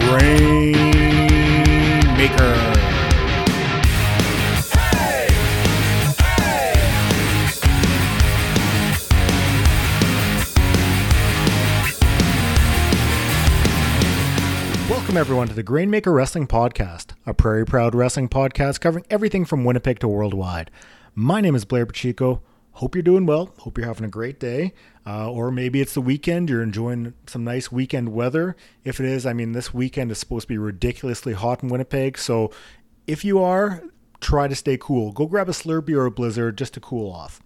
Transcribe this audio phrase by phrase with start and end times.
[0.00, 0.72] Grain
[2.16, 2.54] Maker.
[14.90, 19.64] Welcome, everyone, to the Grainmaker Wrestling Podcast, a Prairie Proud wrestling podcast covering everything from
[19.64, 20.70] Winnipeg to worldwide.
[21.14, 22.42] My name is Blair Pacheco.
[22.74, 23.54] Hope you're doing well.
[23.60, 24.74] Hope you're having a great day.
[25.06, 26.50] Uh, or maybe it's the weekend.
[26.50, 28.56] You're enjoying some nice weekend weather.
[28.82, 32.18] If it is, I mean, this weekend is supposed to be ridiculously hot in Winnipeg.
[32.18, 32.50] So
[33.06, 33.84] if you are,
[34.20, 35.12] try to stay cool.
[35.12, 37.40] Go grab a Slurpee or a Blizzard just to cool off.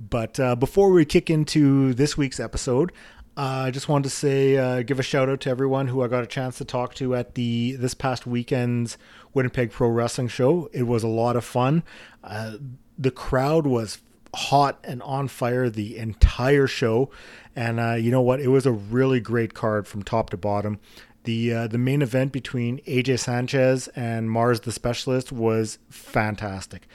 [0.00, 2.90] But uh, before we kick into this week's episode,
[3.36, 6.08] uh, I just wanted to say, uh, give a shout out to everyone who I
[6.08, 8.98] got a chance to talk to at the this past weekend's
[9.34, 10.68] Winnipeg Pro Wrestling show.
[10.72, 11.84] It was a lot of fun.
[12.24, 12.56] Uh,
[12.98, 13.98] the crowd was
[14.34, 17.10] hot and on fire the entire show,
[17.56, 18.40] and uh, you know what?
[18.40, 20.80] It was a really great card from top to bottom.
[21.24, 26.86] The uh, the main event between AJ Sanchez and Mars the Specialist was fantastic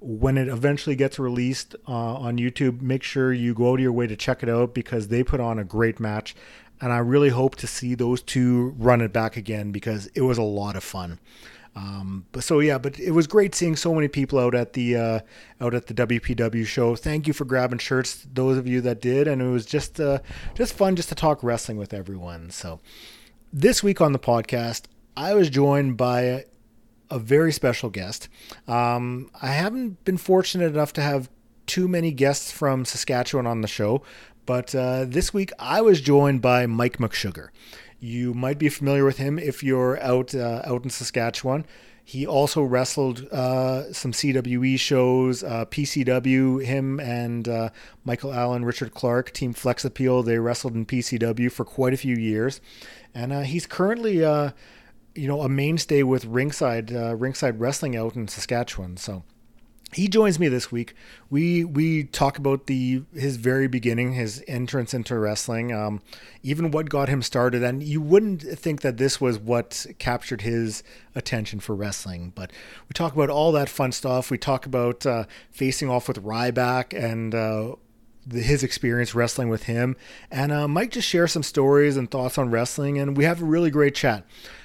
[0.00, 4.06] when it eventually gets released uh, on YouTube, make sure you go of your way
[4.06, 6.34] to check it out because they put on a great match.
[6.80, 10.38] And I really hope to see those two run it back again because it was
[10.38, 11.18] a lot of fun.
[11.78, 14.96] Um, but so yeah, but it was great seeing so many people out at the
[14.96, 15.20] uh,
[15.60, 16.96] out at the WPW show.
[16.96, 20.18] Thank you for grabbing shirts, those of you that did, and it was just uh,
[20.54, 22.50] just fun just to talk wrestling with everyone.
[22.50, 22.80] So
[23.52, 26.46] this week on the podcast, I was joined by
[27.10, 28.28] a very special guest.
[28.66, 31.30] Um, I haven't been fortunate enough to have
[31.66, 34.02] too many guests from Saskatchewan on the show,
[34.46, 37.50] but uh, this week I was joined by Mike McSugar.
[38.00, 41.66] You might be familiar with him if you're out uh, out in Saskatchewan.
[42.08, 46.64] He also wrestled uh, some CWE shows, uh, PCW.
[46.64, 47.68] Him and uh,
[48.02, 50.22] Michael Allen, Richard Clark, Team Flex Appeal.
[50.22, 52.62] They wrestled in PCW for quite a few years,
[53.14, 54.52] and uh, he's currently uh,
[55.14, 58.96] you know a mainstay with ringside uh, ringside wrestling out in Saskatchewan.
[58.96, 59.24] So
[59.92, 60.94] he joins me this week.
[61.30, 66.02] We we talk about the his very beginning, his entrance into wrestling, um,
[66.42, 67.62] even what got him started.
[67.62, 70.82] And you wouldn't think that this was what captured his
[71.14, 72.52] attention for wrestling, but
[72.88, 74.30] we talk about all that fun stuff.
[74.30, 77.34] We talk about uh, facing off with Ryback and.
[77.34, 77.76] Uh,
[78.30, 79.96] his experience wrestling with him,
[80.30, 83.44] and uh, Mike just share some stories and thoughts on wrestling, and we have a
[83.46, 84.22] really great chat.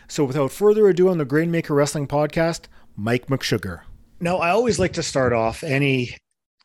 [0.09, 2.63] So without further ado on the Grainmaker Wrestling Podcast,
[2.97, 3.83] Mike McSugar.
[4.23, 6.15] Now, I always like to start off any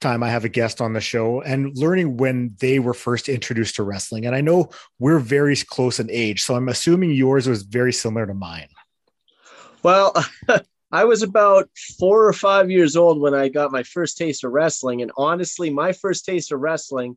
[0.00, 3.74] time I have a guest on the show and learning when they were first introduced
[3.76, 4.26] to wrestling.
[4.26, 4.70] And I know
[5.00, 8.68] we're very close in age, so I'm assuming yours was very similar to mine.
[9.82, 10.14] Well,
[10.92, 11.68] I was about
[11.98, 15.02] four or five years old when I got my first taste of wrestling.
[15.02, 17.16] And honestly, my first taste of wrestling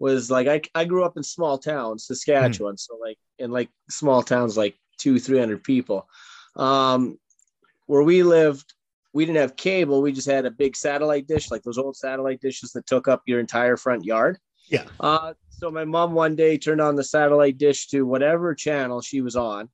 [0.00, 2.74] was like I, I grew up in small towns, Saskatchewan.
[2.74, 2.80] Mm.
[2.80, 6.08] So like in like small towns like two, 300 people.
[6.56, 7.20] Um,
[7.86, 8.74] where we lived,
[9.16, 10.02] we didn't have cable.
[10.02, 13.22] We just had a big satellite dish, like those old satellite dishes that took up
[13.24, 14.36] your entire front yard.
[14.68, 14.84] Yeah.
[15.00, 19.22] Uh, so my mom one day turned on the satellite dish to whatever channel she
[19.22, 19.70] was on,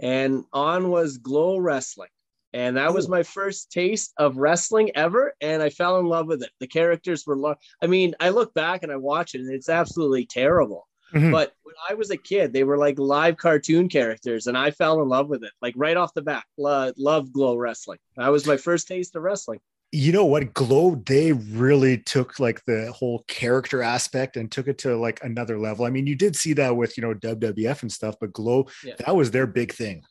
[0.00, 2.08] and on was Glow Wrestling.
[2.54, 5.34] And that was my first taste of wrestling ever.
[5.42, 6.50] And I fell in love with it.
[6.58, 9.68] The characters were, lo- I mean, I look back and I watch it and it's
[9.68, 10.88] absolutely terrible.
[11.14, 11.30] Mm-hmm.
[11.30, 15.00] But when I was a kid, they were like live cartoon characters, and I fell
[15.02, 15.52] in love with it.
[15.62, 17.98] Like right off the bat, lo- loved Glow Wrestling.
[18.16, 19.60] That was my first taste of wrestling.
[19.92, 20.52] You know what?
[20.52, 25.58] Glow, they really took like the whole character aspect and took it to like another
[25.58, 25.84] level.
[25.84, 28.94] I mean, you did see that with, you know, WWF and stuff, but Glow, yeah.
[28.98, 30.02] that was their big thing.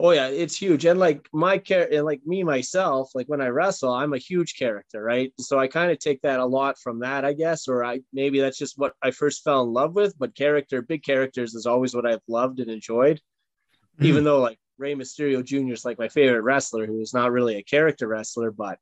[0.00, 0.84] Oh yeah, it's huge.
[0.84, 4.56] And like my character, and like me myself, like when I wrestle, I'm a huge
[4.56, 5.32] character, right?
[5.40, 8.38] So I kind of take that a lot from that, I guess, or I maybe
[8.38, 10.16] that's just what I first fell in love with.
[10.16, 13.20] But character, big characters, is always what I've loved and enjoyed.
[13.96, 14.06] Mm-hmm.
[14.06, 15.72] Even though like Rey Mysterio Jr.
[15.72, 18.78] is like my favorite wrestler, who is not really a character wrestler, but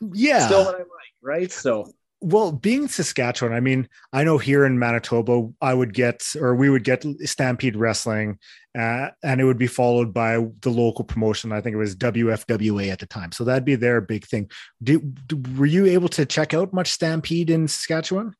[0.00, 0.88] yeah, still what I like,
[1.20, 1.52] right?
[1.52, 6.54] So well, being Saskatchewan, I mean, I know here in Manitoba, I would get or
[6.54, 8.38] we would get Stampede Wrestling,
[8.78, 11.52] uh, and it would be followed by the local promotion.
[11.52, 14.50] I think it was WFWA at the time, so that'd be their big thing.
[14.82, 18.34] Did, were you able to check out much Stampede in Saskatchewan?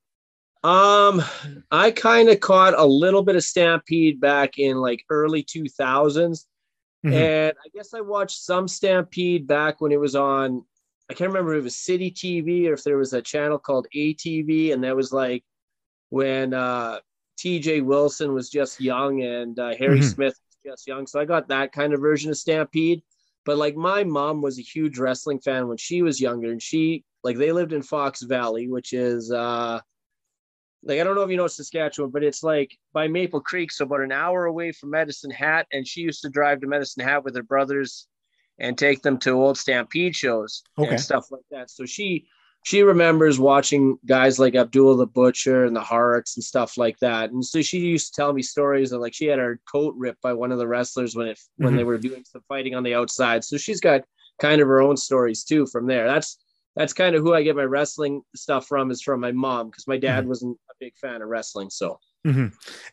[0.62, 1.22] Um,
[1.70, 6.46] I kind of caught a little bit of Stampede back in like early two thousands,
[7.04, 7.18] mm mm-hmm.
[7.18, 10.66] and I guess I watched some Stampede back when it was on
[11.10, 13.88] I can't remember if it was City TV or if there was a channel called
[13.92, 15.42] ATV, and that was like
[16.10, 17.00] when uh,
[17.36, 17.80] T.J.
[17.80, 20.08] Wilson was just young and uh, Harry mm-hmm.
[20.08, 21.08] Smith was just young.
[21.08, 23.02] So I got that kind of version of Stampede.
[23.44, 27.02] But like my mom was a huge wrestling fan when she was younger, and she
[27.24, 29.80] like they lived in Fox Valley, which is uh,
[30.84, 33.84] like I don't know if you know Saskatchewan, but it's like by Maple Creek, so
[33.84, 35.66] about an hour away from Medicine Hat.
[35.72, 38.06] And she used to drive to Medicine Hat with her brothers
[38.60, 40.90] and take them to old Stampede shows Okay.
[40.90, 41.70] and stuff like that.
[41.70, 42.26] So she
[42.62, 47.30] she remembers watching guys like Abdul the Butcher and the Hearts and stuff like that.
[47.30, 50.20] And so she used to tell me stories of like she had her coat ripped
[50.20, 51.76] by one of the wrestlers when it when Mhm.
[51.78, 53.44] they were doing some fighting on the outside.
[53.44, 54.02] So she's got
[54.40, 56.06] kind of her own stories too from there.
[56.06, 56.36] That's
[56.76, 59.88] that's kind of who I get my wrestling stuff from is from my mom because
[59.88, 61.70] my dad wasn't a big fan of wrestling.
[61.70, 62.52] So Mhm.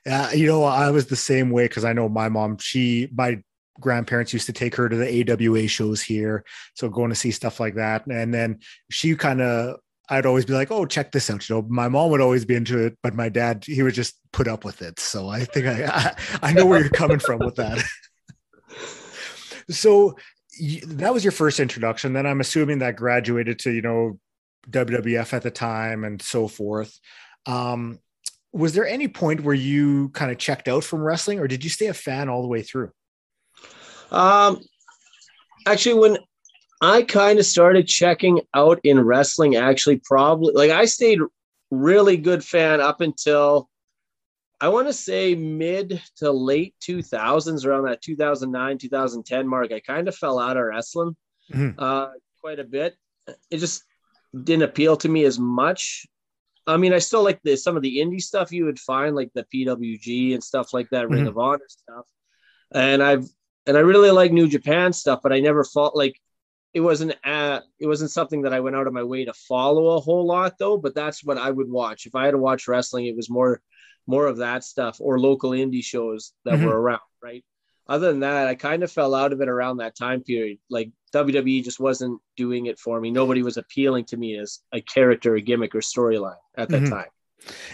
[0.09, 3.43] Uh, you know, I was the same way because I know my mom, she, my
[3.79, 6.43] grandparents used to take her to the AWA shows here.
[6.75, 8.05] So going to see stuff like that.
[8.07, 8.59] And then
[8.89, 9.77] she kind of,
[10.09, 11.47] I'd always be like, oh, check this out.
[11.49, 14.15] You know, my mom would always be into it, but my dad, he would just
[14.31, 14.99] put up with it.
[14.99, 16.15] So I think I, I,
[16.49, 17.83] I know where you're coming from with that.
[19.69, 20.15] so
[20.87, 22.13] that was your first introduction.
[22.13, 24.19] Then I'm assuming that graduated to, you know,
[24.69, 26.99] WWF at the time and so forth.
[27.45, 27.99] Um,
[28.53, 31.69] was there any point where you kind of checked out from wrestling or did you
[31.69, 32.91] stay a fan all the way through?
[34.11, 34.61] Um,
[35.65, 36.17] actually, when
[36.81, 41.19] I kind of started checking out in wrestling, actually, probably like I stayed
[41.71, 43.69] really good fan up until
[44.61, 49.71] I want to say mid to late 2000s, around that 2009, 2010 mark.
[49.71, 51.15] I kind of fell out of wrestling
[51.53, 51.75] Mhm.
[51.77, 52.09] uh,
[52.41, 52.95] quite a bit.
[53.51, 53.83] It just
[54.43, 56.05] didn't appeal to me as much.
[56.65, 59.31] I mean, I still like the some of the indie stuff you would find, like
[59.33, 61.29] the PWG and stuff like that, Ring Mhm.
[61.29, 62.05] of Honor stuff.
[62.71, 63.25] And I've
[63.67, 66.19] and I really like New Japan stuff, but I never felt like
[66.73, 69.97] it wasn't uh it wasn't something that I went out of my way to follow
[69.97, 70.77] a whole lot though.
[70.77, 73.07] But that's what I would watch if I had to watch wrestling.
[73.07, 73.61] It was more
[74.07, 76.61] more of that stuff or local indie shows that Mhm.
[76.61, 77.43] were around, right?
[77.87, 80.59] Other than that, I kind of fell out of it around that time period.
[80.69, 83.11] Like WWE just wasn't doing it for me.
[83.11, 86.89] Nobody was appealing to me as a character, a gimmick, or storyline at that Mhm.
[86.89, 87.09] time.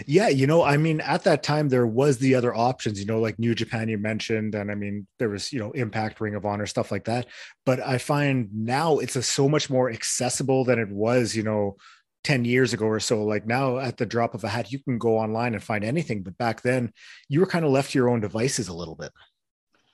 [0.06, 3.20] Yeah, you know, I mean, at that time there was the other options, you know,
[3.20, 6.44] like New Japan you mentioned, and I mean, there was, you know, Impact, Ring of
[6.44, 7.26] Honor, stuff like that.
[7.66, 11.76] But I find now it's a so much more accessible than it was, you know,
[12.24, 13.22] 10 years ago or so.
[13.22, 16.22] Like now at the drop of a hat, you can go online and find anything.
[16.22, 16.92] But back then
[17.28, 19.12] you were kind of left to your own devices a little bit.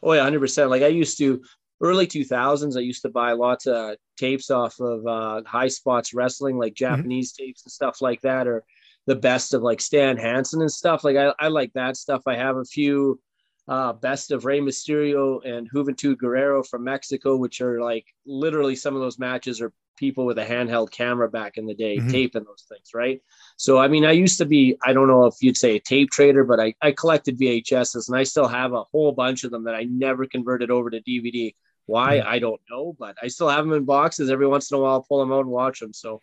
[0.03, 0.71] Oh yeah, hundred percent.
[0.71, 1.43] Like I used to
[1.83, 6.15] early two thousands, I used to buy lots of tapes off of uh, High Spots
[6.15, 8.65] Wrestling, like Japanese tapes and stuff like that, or
[9.11, 11.03] the best of like Stan Hansen and stuff.
[11.03, 12.23] Like I, I like that stuff.
[12.29, 13.21] I have a few
[13.67, 18.95] uh, best of Rey Mysterio and Juventud Guerrera from Mexico, which are like literally some
[18.95, 22.11] of those matches are people with a handheld camera back in the day Mhm.
[22.11, 23.21] taping those things, right?
[23.57, 26.11] So I mean, I used to be, I don't know if you'd say a tape
[26.11, 29.65] trader, but I, I collected VHSs and I still have a whole bunch of them
[29.65, 31.55] that I never converted over to DVD.
[31.87, 32.19] Why?
[32.19, 32.27] Mhm.
[32.27, 34.31] I don't know, but I still have them in boxes.
[34.31, 35.93] Every once in a while, I'll pull them out and watch them.
[35.93, 36.23] So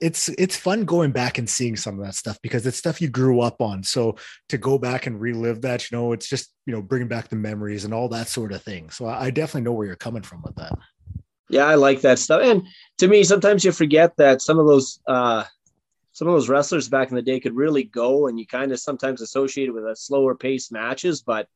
[0.00, 3.08] it's it's fun going back and seeing some of that stuff because it's stuff you
[3.08, 4.16] grew up on so
[4.48, 7.36] to go back and relive that you know it's just you know bringing back the
[7.36, 10.22] memories and all that sort of thing so i I definitely know where you're coming
[10.22, 10.72] from with that
[11.48, 12.42] yeah, I like that stuff.
[12.42, 12.66] And
[12.98, 15.44] to me, sometimes you forget that some of those uh
[16.12, 18.78] some of those wrestlers back in the day could really go and you kind of
[18.78, 21.48] sometimes associate it with a slower paced matches, but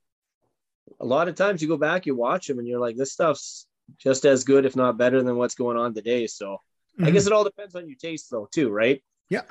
[1.01, 3.67] a lot of times you go back, you watch them and you're like, this stuff's
[3.99, 6.27] just as good, if not better than what's going on today.
[6.27, 6.61] So
[7.03, 9.03] I guess it all depends on your taste though, too, right?
[9.29, 9.43] Yeah.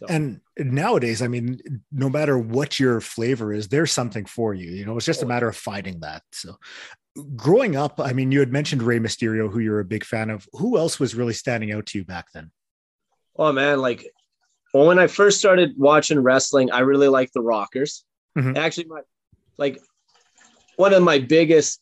[0.00, 1.60] So, and nowadays i mean
[1.92, 5.26] no matter what your flavor is there's something for you you know it's just a
[5.26, 6.56] matter of finding that so
[7.36, 10.44] growing up i mean you had mentioned Rey mysterio who you're a big fan of
[10.54, 12.50] who else was really standing out to you back then
[13.36, 14.06] oh man, like
[14.72, 18.04] well, when I first started watching wrestling, I really liked the Rockers.
[18.38, 18.56] Mhm.
[18.56, 19.00] Actually, my
[19.58, 19.80] like
[20.76, 21.80] one of my biggest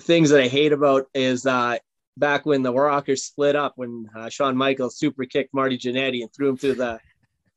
[0.00, 1.78] things that I hate about is uh
[2.16, 6.32] back when the Rockers split up when uh, Shawn Michaels super kicked Marty Jannetty and
[6.32, 7.00] threw him through the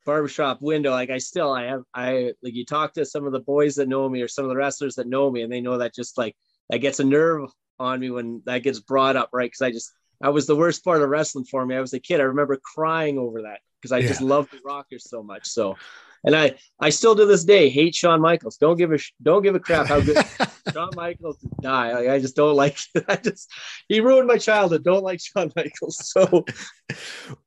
[0.04, 0.90] barbershop window.
[0.90, 3.88] Like I still I have I like you talk to some of the boys that
[3.88, 6.16] know me or some of the wrestlers that know me and they know that just
[6.16, 6.34] like
[6.70, 9.50] that gets a nerve on me when that gets brought up, right?
[9.50, 11.76] Because I just that was the worst part of wrestling for me.
[11.76, 12.20] I was a kid.
[12.20, 15.46] I remember crying over that because I just loved the Rockers so much.
[15.46, 15.76] So,
[16.24, 18.56] and I I still to this day hate Shawn Michaels.
[18.56, 20.16] Don't give a don't give a crap how good
[20.72, 21.92] Shawn Michaels die.
[21.94, 22.78] Like, I just don't like.
[23.08, 23.50] I just
[23.88, 24.84] he ruined my childhood.
[24.84, 25.96] Don't like Shawn Michaels.
[26.18, 26.44] So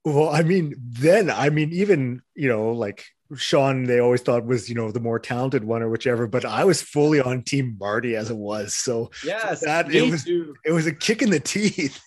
[0.06, 4.70] well i mean then i mean even you know like Shawn they always thought was
[4.70, 8.16] you know the more talented one or whichever but i was fully on team marty
[8.16, 10.54] as it was so yes, That- it was- too.
[10.66, 12.00] it was a kick in the teeth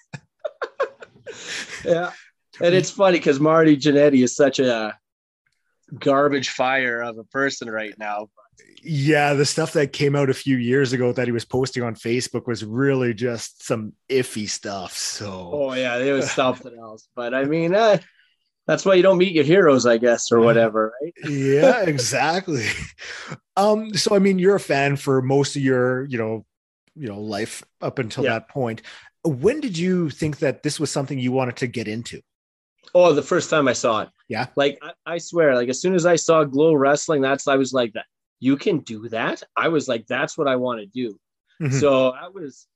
[1.85, 2.13] Yeah,
[2.63, 4.97] and it's funny because Marty Jannetty is such a
[5.99, 8.29] garbage fire of a person right now.
[8.83, 11.95] yeah the stuff that came out a few years ago that he was posting on
[11.95, 17.09] facebook was really just some iffy stuff so Oh yeah, it was something else.
[17.15, 17.99] But I mean, uh,
[18.67, 21.15] that's why you don't meet your heroes, I guess, or whatever, right?
[21.31, 22.67] yeah, exactly.
[23.57, 26.45] Um, so I mean, you're a fan for most of your, you know,
[26.97, 28.31] you know, life up until yeah.
[28.31, 28.83] that point.
[29.25, 32.21] When did you think that this was something you wanted to get into?
[32.95, 34.09] Oh, the first time I saw it.
[34.29, 34.47] Yeah.
[34.57, 37.73] Like I, I swear, like as soon as I saw Glow Wrestling, that's I was
[37.73, 38.07] like that.
[38.41, 39.43] You can do that.
[39.57, 41.19] I was like, that's what I want to do.
[41.61, 41.79] Mm-hmm.
[41.79, 42.67] So I was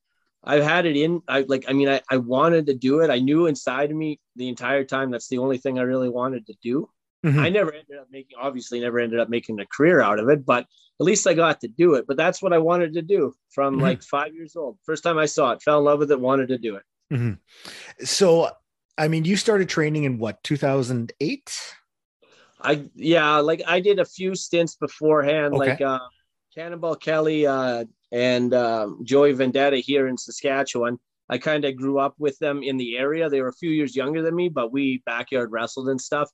[0.45, 1.23] I've had it in.
[1.29, 1.65] I like.
[1.69, 3.11] I mean, I, I wanted to do it.
[3.11, 6.47] I knew inside of me the entire time that's the only thing I really wanted
[6.47, 6.89] to do.
[7.27, 7.41] Mm-hmm.
[7.41, 8.39] I never ended up making.
[8.41, 10.47] Obviously, never ended up making a career out of it.
[10.47, 10.67] But
[11.01, 12.07] at least I got to do it.
[12.07, 13.83] But that's what I wanted to do from mm-hmm.
[13.83, 14.79] like five years old.
[14.85, 16.83] First time I saw it, fell in love with it, wanted to do it.
[17.13, 18.05] Mm-hmm.
[18.05, 18.51] So,
[18.99, 21.75] I mean, you started training in what 2008?
[22.61, 25.71] I yeah, like I did a few stints beforehand, okay.
[25.71, 26.01] like uh,
[26.55, 30.99] Cannonball Kelly, uh, and um, Joey Vendetta here in Saskatchewan.
[31.29, 33.29] I kind of grew up with them in the area.
[33.29, 36.31] They were a few years younger than me, but we backyard wrestled and stuff.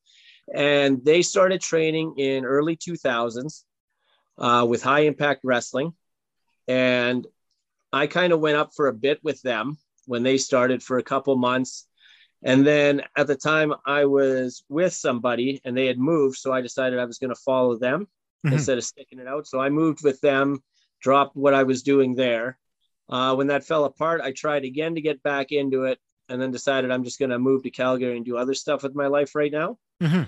[0.55, 3.65] And they started training in early 2000s
[4.39, 5.95] uh, with high impact wrestling.
[6.69, 7.27] And
[7.93, 11.03] I kind of went up for a bit with them when they started for a
[11.03, 11.87] couple months.
[12.45, 16.37] And then at the time I was with somebody and they had moved.
[16.37, 18.07] So I decided I was going to follow them
[18.47, 18.55] mm-hmm.
[18.55, 19.47] instead of sticking it out.
[19.47, 20.63] So I moved with them
[21.01, 22.59] dropped what I was doing there.
[23.09, 25.99] Uh, when that fell apart, I tried again to get back into it
[26.29, 28.95] and then decided I'm just going to move to Calgary and do other stuff with
[28.95, 29.79] my life right now.
[30.03, 30.23] Mm-hmm.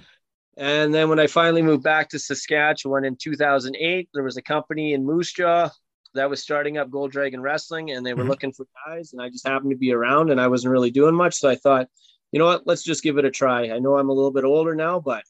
[0.59, 4.95] And then when I finally moved back to Saskatchewan in 2008, there was a company
[4.95, 5.71] in Moose Jaw
[6.17, 8.31] that was starting up Gold Dragon Wrestling and they were mm-hmm.
[8.31, 9.13] looking for guys.
[9.13, 11.37] And I just happened to be around and I wasn't really doing much.
[11.37, 11.89] So I thought,
[12.33, 13.71] you know what, let's just give it a try.
[13.71, 15.23] I know I'm a little bit older now, but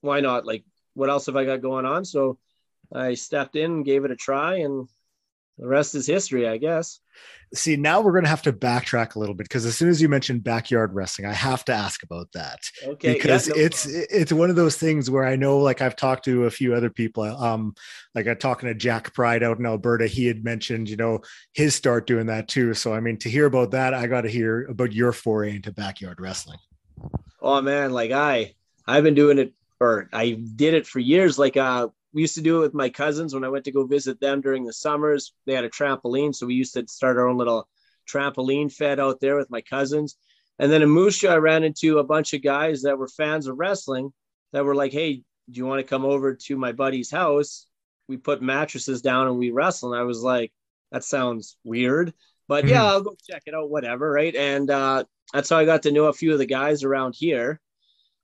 [0.00, 0.46] why not?
[0.46, 2.04] Like, what else have I got going on?
[2.04, 2.38] So
[2.92, 4.88] I stepped in and gave it a try, and
[5.60, 7.00] the rest is history, I guess.
[7.52, 10.00] See, now we're going to have to backtrack a little bit because as soon as
[10.00, 12.60] you mentioned backyard wrestling, I have to ask about that.
[12.82, 14.06] Okay, because yeah, no it's problem.
[14.08, 16.88] it's one of those things where I know, like I've talked to a few other
[16.88, 17.74] people, um,
[18.14, 20.06] like I'm talking to Jack Pride out in Alberta.
[20.06, 21.20] He had mentioned, you know,
[21.52, 22.72] his start doing that too.
[22.72, 25.72] So I mean, to hear about that, I got to hear about your foray into
[25.72, 26.58] backyard wrestling.
[27.42, 28.54] Oh man, like I,
[28.86, 31.38] I've been doing it, or I did it for years.
[31.38, 33.84] Like uh, we used to do it with my cousins when I went to go
[33.84, 35.32] visit them during the summers.
[35.46, 37.68] They had a trampoline, so we used to start our own little
[38.08, 40.16] trampoline fed out there with my cousins.
[40.58, 43.46] And then in Moose Jaw, I ran into a bunch of guys that were fans
[43.46, 44.12] of wrestling
[44.52, 47.66] that were like, "Hey, do you want to come over to my buddy's house?
[48.08, 50.52] We put mattresses down and we wrestle." And I was like,
[50.90, 52.12] "That sounds weird."
[52.48, 54.34] But yeah, I'll go check it out, whatever, right?
[54.34, 57.60] And uh, that's how I got to know a few of the guys around here.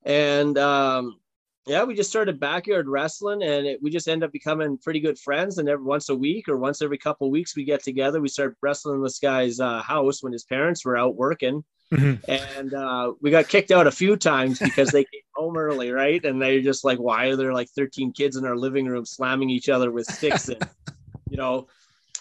[0.04, 1.20] And um,
[1.66, 5.18] yeah, we just started backyard wrestling, and it, we just end up becoming pretty good
[5.18, 5.58] friends.
[5.58, 8.20] And every once a week or once every couple weeks, we get together.
[8.20, 12.30] We start wrestling in this guy's uh, house when his parents were out working, mm-hmm.
[12.30, 16.24] and uh, we got kicked out a few times because they came home early, right?
[16.24, 19.50] And they're just like, "Why are there like 13 kids in our living room slamming
[19.50, 20.62] each other with sticks?" And
[21.30, 21.66] you know,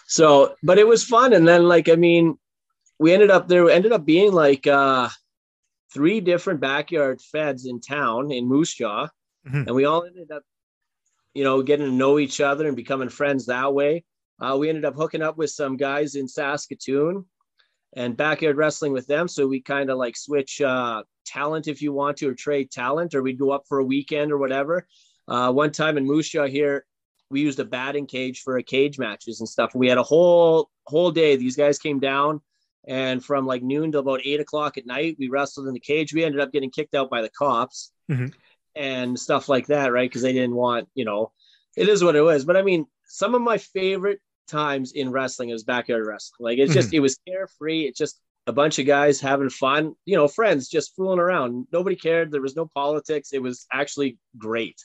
[0.08, 1.34] so but it was fun.
[1.34, 2.40] And then like, I mean,
[2.98, 5.10] we ended up there ended up being like uh,
[5.94, 9.08] three different backyard feds in town in Moose Jaw
[9.48, 9.68] Mm-hmm.
[9.68, 10.44] And we all ended up,
[11.34, 14.04] you know, getting to know each other and becoming friends that way.
[14.40, 17.26] Uh, we ended up hooking up with some guys in Saskatoon
[17.96, 19.28] and backyard wrestling with them.
[19.28, 23.16] So we kind of like switch uh, talent if you want to, or trade talent,
[23.16, 24.88] or we'd go up for a weekend or whatever.
[25.28, 26.86] Uh, one time in Moose Jaw here,
[27.30, 29.74] we used a batting cage for a cage matches and stuff.
[29.74, 31.36] We had a whole whole day.
[31.36, 32.42] These guys came down,
[32.88, 36.14] and from like noon to about eight o'clock at night, we wrestled in the cage.
[36.14, 37.92] We ended up getting kicked out by the cops.
[38.12, 38.28] Mm-hmm
[38.76, 40.10] and stuff like that, right?
[40.10, 41.32] Because they didn't want, you know,
[41.78, 42.46] it is what it was.
[42.46, 46.44] But I mean, some of my favorite times in wrestling is backyard wrestling.
[46.44, 46.98] Like it's just, mm-hmm.
[46.98, 47.84] it was carefree.
[47.84, 51.68] It's just a bunch of guys having fun, you know, friends just fooling around.
[51.72, 52.32] Nobody cared.
[52.32, 53.30] There was no politics.
[53.34, 54.80] It was actually great.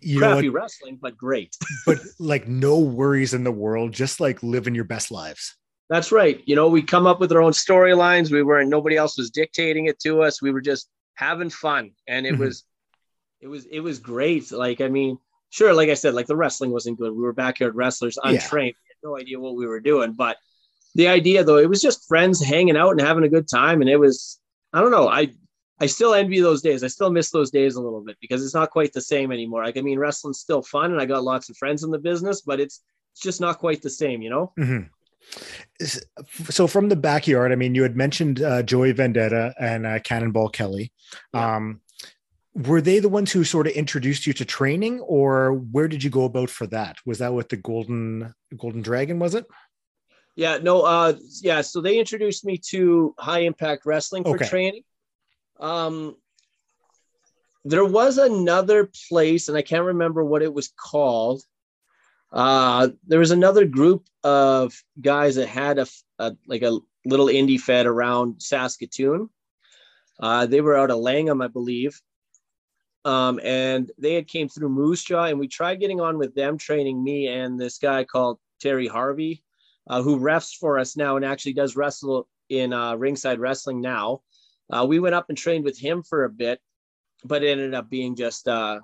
[0.00, 1.56] You Crappy wrestling, but great.
[1.86, 5.56] but like no worries in the world, just like living your best lives.
[5.88, 6.40] That's right.
[6.46, 8.30] You know, we come up with our own storylines.
[8.30, 10.42] We weren't, nobody else was dictating it to us.
[10.42, 11.92] We were just having fun.
[12.08, 12.42] And it mm-hmm.
[12.42, 12.64] was,
[13.40, 14.50] it was it was great.
[14.52, 15.18] Like I mean,
[15.50, 17.12] sure, like I said, like the wrestling wasn't good.
[17.12, 19.08] We were backyard wrestlers, untrained, yeah.
[19.08, 20.12] no idea what we were doing.
[20.12, 20.36] But
[20.94, 23.90] the idea though, it was just friends hanging out and having a good time, and
[23.90, 24.40] it was
[24.72, 25.32] I don't know, I
[25.78, 26.82] I still envy those days.
[26.82, 29.64] I still miss those days a little bit because it's not quite the same anymore.
[29.64, 32.40] Like I mean, wrestling's still fun, and I got lots of friends in the business,
[32.40, 34.52] but it's it's just not quite the same, you know.
[34.58, 34.88] Mm-hmm.
[36.50, 40.50] So from the backyard, I mean, you had mentioned uh, Joey Vendetta and uh, Cannonball
[40.50, 40.92] Kelly.
[41.34, 41.56] Yeah.
[41.56, 41.80] Um,
[42.64, 46.10] were they the ones who sort of introduced you to training or where did you
[46.10, 49.46] go about for that was that with the golden golden dragon was it
[50.36, 54.48] yeah no uh yeah so they introduced me to high impact wrestling for okay.
[54.48, 54.82] training
[55.60, 56.16] um
[57.66, 61.42] there was another place, and I can't remember what it was called.
[62.32, 65.86] Uh, there was another group of guys that had a,
[66.20, 69.30] a like a little indie fed around Saskatoon.
[70.20, 72.00] Uh, they were out of Langham, I believe,
[73.06, 76.58] um, and they had came through Moose Jaw, and we tried getting on with them,
[76.58, 79.44] training me and this guy called Terry Harvey,
[79.86, 84.22] uh, who refs for us now and actually does wrestle in uh, ringside wrestling now.
[84.72, 86.60] Uh, we went up and trained with him for a bit,
[87.24, 88.80] but it ended up being just uh,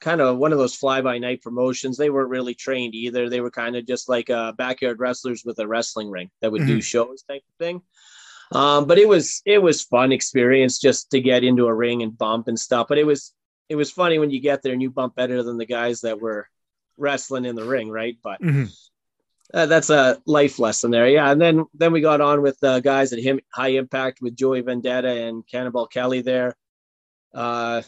[0.00, 1.96] kind of one of those fly by night promotions.
[1.96, 3.30] They weren't really trained either.
[3.30, 6.62] They were kind of just like uh, backyard wrestlers with a wrestling ring that would
[6.62, 6.78] mm-hmm.
[6.78, 7.82] do shows type of thing.
[8.50, 12.18] Um, but it was it was fun experience just to get into a ring and
[12.18, 12.88] bump and stuff.
[12.88, 13.32] But it was
[13.72, 16.20] it was funny when you get there and you bump better than the guys that
[16.20, 16.46] were
[16.98, 18.18] wrestling in the ring, right?
[18.22, 18.64] But mm-hmm.
[19.54, 21.30] uh, that's a life lesson there, yeah.
[21.30, 24.60] And then then we got on with the guys at him High Impact with Joey
[24.60, 26.54] Vendetta and Cannonball Kelly there.
[27.34, 27.80] Uh,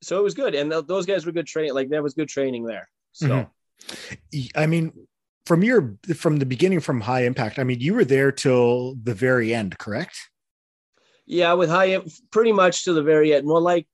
[0.00, 1.74] so it was good, and th- those guys were good training.
[1.74, 2.88] Like that was good training there.
[3.12, 3.46] So,
[3.84, 4.46] mm-hmm.
[4.58, 5.06] I mean,
[5.44, 9.12] from your from the beginning, from High Impact, I mean, you were there till the
[9.12, 10.16] very end, correct?
[11.26, 12.00] Yeah, with High,
[12.30, 13.46] pretty much to the very end.
[13.46, 13.86] More like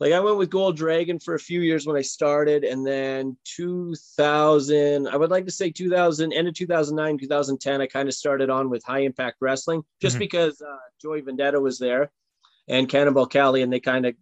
[0.00, 3.36] like I went with Gold Dragon for a few years when I started, and then
[3.44, 8.50] 2000, I would like to say 2000, end of 2009, 2010, I kind of started
[8.50, 10.20] on with High Impact Wrestling just mm-hmm.
[10.20, 12.10] because uh, Joey Vendetta was there
[12.68, 14.14] and Cannonball Kelly, and they kind of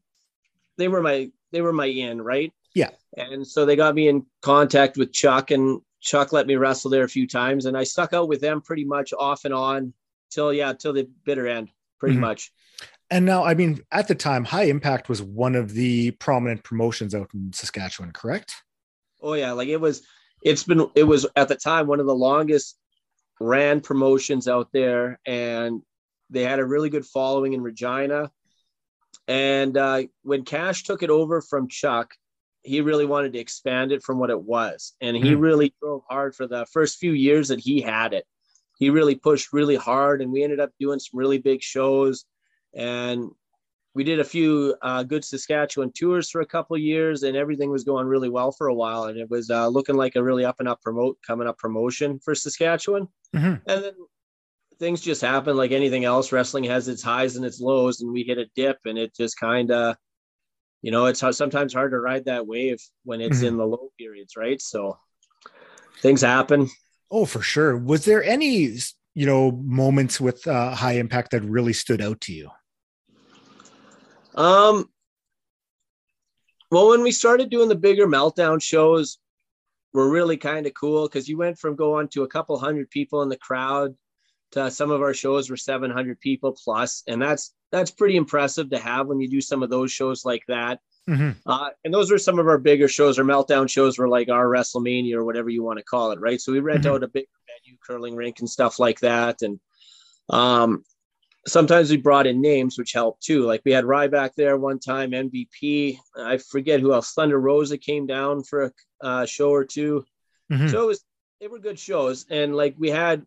[0.77, 2.53] they were my they were my in right.
[2.75, 6.91] Yeah, and so they got me in contact with Chuck, and Chuck let me wrestle
[6.91, 9.93] there a few times, and I stuck out with them pretty much off and on
[10.31, 12.23] till yeah till the bitter end, pretty mm-hmm.
[12.23, 12.53] much.
[13.11, 17.15] And now, I mean, at the time, High Impact was one of the prominent promotions
[17.15, 18.55] out in Saskatchewan, correct?
[19.21, 20.03] Oh yeah, like it was.
[20.43, 20.89] It's been.
[20.95, 22.79] It was at the time one of the longest
[23.41, 25.83] ran promotions out there, and
[26.31, 28.31] they had a really good following in Regina.
[29.27, 32.15] And uh, when Cash took it over from Chuck,
[32.63, 35.41] he really wanted to expand it from what it was, and he mm-hmm.
[35.41, 38.25] really drove hard for the first few years that he had it.
[38.79, 42.25] He really pushed really hard, and we ended up doing some really big shows
[42.75, 43.31] and
[43.95, 47.85] we did a few uh, good Saskatchewan tours for a couple years, and everything was
[47.85, 50.61] going really well for a while, and it was uh, looking like a really up
[50.61, 53.09] and up promote coming up promotion for Saskatchewan.
[53.35, 53.55] Mm-hmm.
[53.67, 53.95] And then
[54.79, 56.33] things just happen like anything else.
[56.33, 59.39] Wrestling has its highs and its lows, and we hit a dip, and it just
[59.39, 59.97] kind of,
[60.83, 63.47] you know, it's sometimes hard to ride that wave when it's mm-hmm.
[63.47, 64.63] in the low periods, right?
[64.63, 64.99] So
[66.01, 66.69] things happen.
[67.11, 67.77] Oh, for sure.
[67.77, 68.77] Was there any,
[69.15, 72.51] you know, moments with uh, high impact that really stood out to you?
[74.41, 74.89] Um,
[76.71, 79.19] well, when we started doing the bigger meltdown shows,
[79.93, 83.23] were really kind of cool because you went from going to a couple hundred people
[83.23, 83.95] in the crowd
[84.53, 88.79] to some of our shows were 700 people plus, and that's that's pretty impressive to
[88.79, 90.81] have when you do some of those shows like that.
[91.09, 91.31] Mm-hmm.
[91.47, 93.19] Uh, and those were some of our bigger shows.
[93.19, 96.41] Our meltdown shows were like our WrestleMania or whatever you want to call it, right?
[96.41, 96.95] So we rent mm-hmm.
[96.95, 99.43] out a big venue, curling rink, and stuff like that.
[99.43, 99.61] And
[100.29, 100.85] um,
[101.47, 103.45] sometimes we brought in names which helped too.
[103.45, 105.99] Like we had Ryback there one time, MVP.
[106.17, 107.13] I forget who else.
[107.13, 110.05] Thunder Rosa came down for a uh, show or 2
[110.53, 110.69] mm-hmm.
[110.69, 111.05] So it was
[111.41, 113.25] they were good shows, and like we had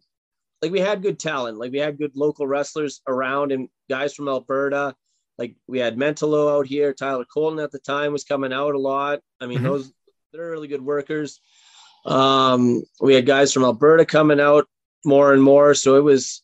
[0.61, 1.57] like we had good talent.
[1.57, 4.95] Like we had good local wrestlers around and guys from Alberta.
[5.37, 6.93] Like we had Mentallo out here.
[6.93, 9.19] Tyler Colton at the time was coming out a lot.
[9.41, 9.67] I mean, mm-hmm.
[9.67, 9.91] those
[10.31, 11.39] they're really good workers.
[12.05, 14.67] Um, we had guys from Alberta coming out
[15.05, 15.73] more and more.
[15.73, 16.42] So it was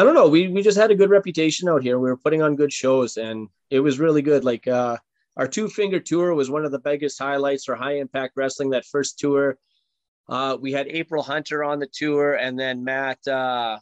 [0.00, 0.28] I don't know.
[0.28, 1.98] We we just had a good reputation out here.
[1.98, 4.44] We were putting on good shows, and it was really good.
[4.44, 4.96] Like uh,
[5.36, 8.70] our two finger tour was one of the biggest highlights for high impact wrestling.
[8.70, 9.58] That first tour,
[10.26, 13.78] uh, we had April Hunter on the tour, and then Matt uh,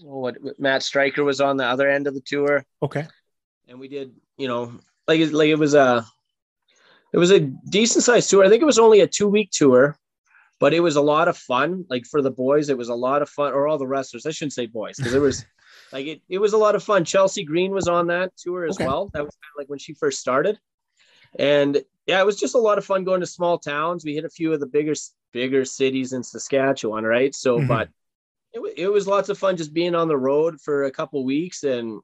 [0.00, 2.64] what Matt Striker was on the other end of the tour.
[2.80, 3.08] Okay,
[3.66, 6.06] and we did you know like like it was a
[7.12, 8.44] it was a decent sized tour.
[8.44, 9.98] I think it was only a two week tour,
[10.60, 11.84] but it was a lot of fun.
[11.88, 14.26] Like for the boys, it was a lot of fun, or all the wrestlers.
[14.26, 15.44] I shouldn't say boys because it was
[15.92, 17.04] like it, it was a lot of fun.
[17.04, 18.86] Chelsea Green was on that tour as okay.
[18.86, 19.10] well.
[19.14, 20.58] That was kind of like when she first started.
[21.38, 24.04] And yeah, it was just a lot of fun going to small towns.
[24.04, 24.94] We hit a few of the bigger
[25.32, 27.34] bigger cities in Saskatchewan, right?
[27.34, 27.68] So, mm-hmm.
[27.68, 27.88] but
[28.52, 31.62] it, it was lots of fun just being on the road for a couple weeks
[31.62, 32.00] and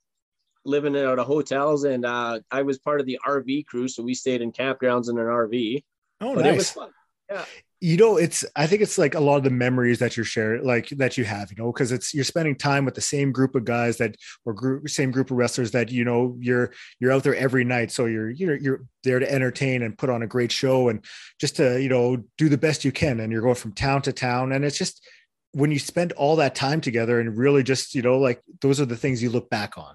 [0.64, 1.84] living out of hotels.
[1.84, 5.18] And uh, I was part of the RV crew, so we stayed in campgrounds in
[5.18, 5.82] an RV.
[6.20, 6.52] Oh, but nice.
[6.52, 6.90] It was fun.
[7.30, 7.44] Yeah
[7.84, 10.64] you know it's i think it's like a lot of the memories that you're sharing
[10.64, 13.54] like that you have you know because it's you're spending time with the same group
[13.54, 14.16] of guys that
[14.46, 17.92] or group same group of wrestlers that you know you're you're out there every night
[17.92, 21.04] so you're you know you're there to entertain and put on a great show and
[21.38, 24.14] just to you know do the best you can and you're going from town to
[24.14, 25.06] town and it's just
[25.52, 28.86] when you spend all that time together and really just you know like those are
[28.86, 29.94] the things you look back on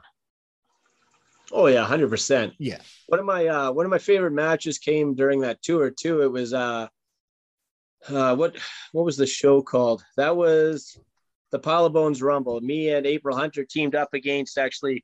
[1.52, 2.54] Oh yeah, hundred percent.
[2.60, 2.78] Yeah.
[3.08, 6.22] One of my uh, one of my favorite matches came during that tour too.
[6.22, 6.90] It was uh,
[8.08, 8.56] uh, what
[8.92, 10.04] what was the show called?
[10.18, 10.98] That was
[11.52, 12.62] the Pile of Bones Rumble.
[12.62, 15.04] Me and April Hunter teamed up against actually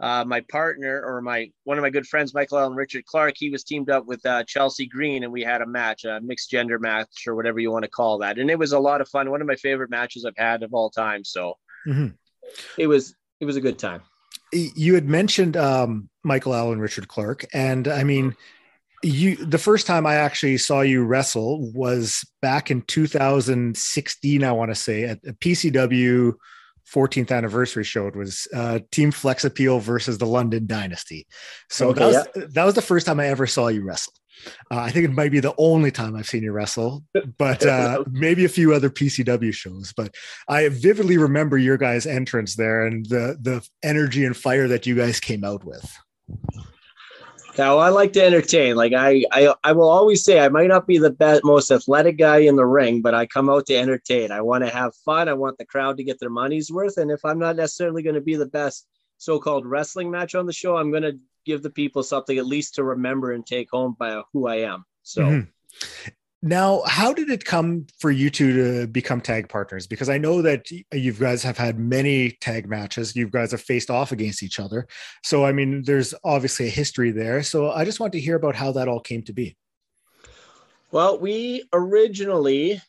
[0.00, 3.34] uh, my partner or my one of my good friends, Michael Allen Richard Clark.
[3.36, 6.50] He was teamed up with uh, Chelsea Green, and we had a match, a mixed
[6.50, 8.38] gender match, or whatever you want to call that.
[8.38, 9.30] And it was a lot of fun.
[9.30, 11.24] One of my favorite matches I've had of all time.
[11.24, 11.54] So
[11.86, 12.14] Mhm.
[12.76, 14.02] it was it was a good time.
[14.52, 18.34] you had mentioned um, Michael Allen, Richard Clark, and I mean,
[19.02, 24.44] you the first time I actually saw you wrestle was back in 2016.
[24.44, 26.34] I want to say at the PCW
[26.92, 28.06] 14th anniversary show.
[28.06, 31.26] It was uh, Team Flex Appeal versus the London Dynasty.
[31.68, 34.14] So Okay, that was that was the first time I ever saw you wrestle.
[34.70, 37.04] Uh, I think it might be the only time I've seen you wrestle,
[37.38, 39.92] but uh, maybe a few other PCW shows.
[39.96, 40.14] But
[40.48, 44.94] I vividly remember your guys' entrance there and the the energy and fire that you
[44.94, 45.92] guys came out with.
[47.58, 48.76] Now I like to entertain.
[48.76, 52.16] Like I, I, I will always say I might not be the best, most athletic
[52.16, 54.30] guy in the ring, but I come out to entertain.
[54.30, 55.28] I want to have fun.
[55.28, 56.96] I want the crowd to get their money's worth.
[56.98, 58.86] And if I'm not necessarily going to be the best
[59.18, 62.76] so-called wrestling match on the show, I'm going to give the people something at least
[62.76, 64.84] to remember and take home by who I am.
[65.02, 65.22] So.
[65.22, 65.48] Mhm.
[66.40, 69.88] Now, how did it come for you two to become tag partners?
[69.88, 73.16] Because I know that you guys have had many tag matches.
[73.16, 74.86] You guys have faced off against each other.
[75.24, 77.42] So, I mean, there's obviously a history there.
[77.42, 79.56] So, I just want to hear about how that all came to be.
[80.92, 82.80] Well, we originally,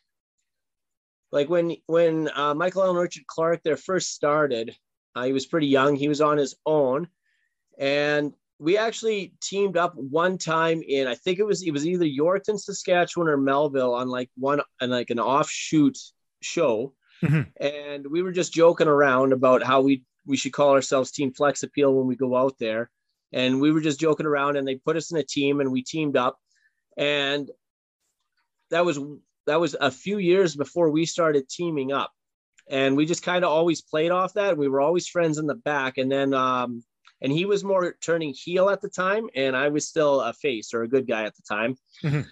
[1.32, 4.74] like when when uh, Michael Allen Richard Clark there first started,
[5.14, 5.96] uh, he was pretty young.
[5.96, 7.08] He was on his own,
[7.78, 12.04] and we actually teamed up one time in I think it was it was either
[12.04, 15.96] Yorkton, Saskatchewan, or Melville on like one and like an offshoot
[16.42, 17.50] show, Mhm.
[17.58, 21.62] and we were just joking around about how we we should call ourselves Team Flex
[21.62, 22.90] Appeal when we go out there,
[23.32, 25.82] and we were just joking around, and they put us in a team, and we
[25.82, 26.38] teamed up,
[26.98, 27.50] and
[28.70, 28.98] that was
[29.46, 32.12] that was a few years before we started teaming up.
[32.68, 34.56] And we just kind of always played off that.
[34.56, 35.98] We were always friends in the back.
[35.98, 36.84] And then um
[37.22, 40.72] and he was more turning heel at the time and i was still a face
[40.74, 42.26] or a good guy at the time Mhm.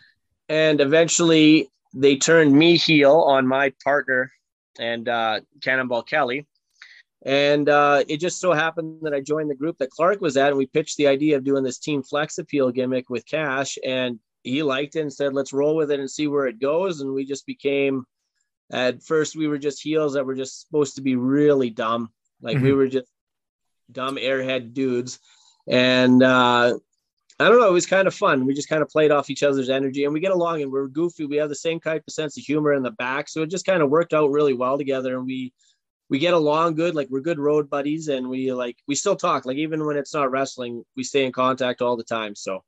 [0.49, 4.31] and eventually they turned me heel on my partner
[4.79, 6.47] and uh cannonball kelly
[7.23, 10.51] and uh, it just so happened that I joined the group that Clark was at,
[10.51, 14.21] and we pitched the idea of doing this team flex appeal gimmick with Cash, and
[14.45, 17.13] he liked it and said, "Let's roll with it and see where it goes." And
[17.13, 18.05] we just became.
[18.71, 22.61] At first, we were just heels that were just supposed to be really dumb, like
[22.61, 22.77] we Mhm.
[22.77, 23.09] were just
[23.91, 25.19] dumb airhead dudes,
[25.69, 26.79] and uh,
[27.41, 27.69] I don't know.
[27.69, 28.47] It was kind of fun.
[28.47, 30.89] We just kind of played off each other's energy, and we get along, and we're
[30.89, 31.25] goofy.
[31.25, 33.67] We have the same type of sense of humor in the back, so it just
[33.67, 35.53] kind of worked out really well together, and we
[36.09, 39.45] we get along good like we're good road buddies and we like we still talk
[39.45, 42.63] like even when it's not wrestling we stay in contact all the time so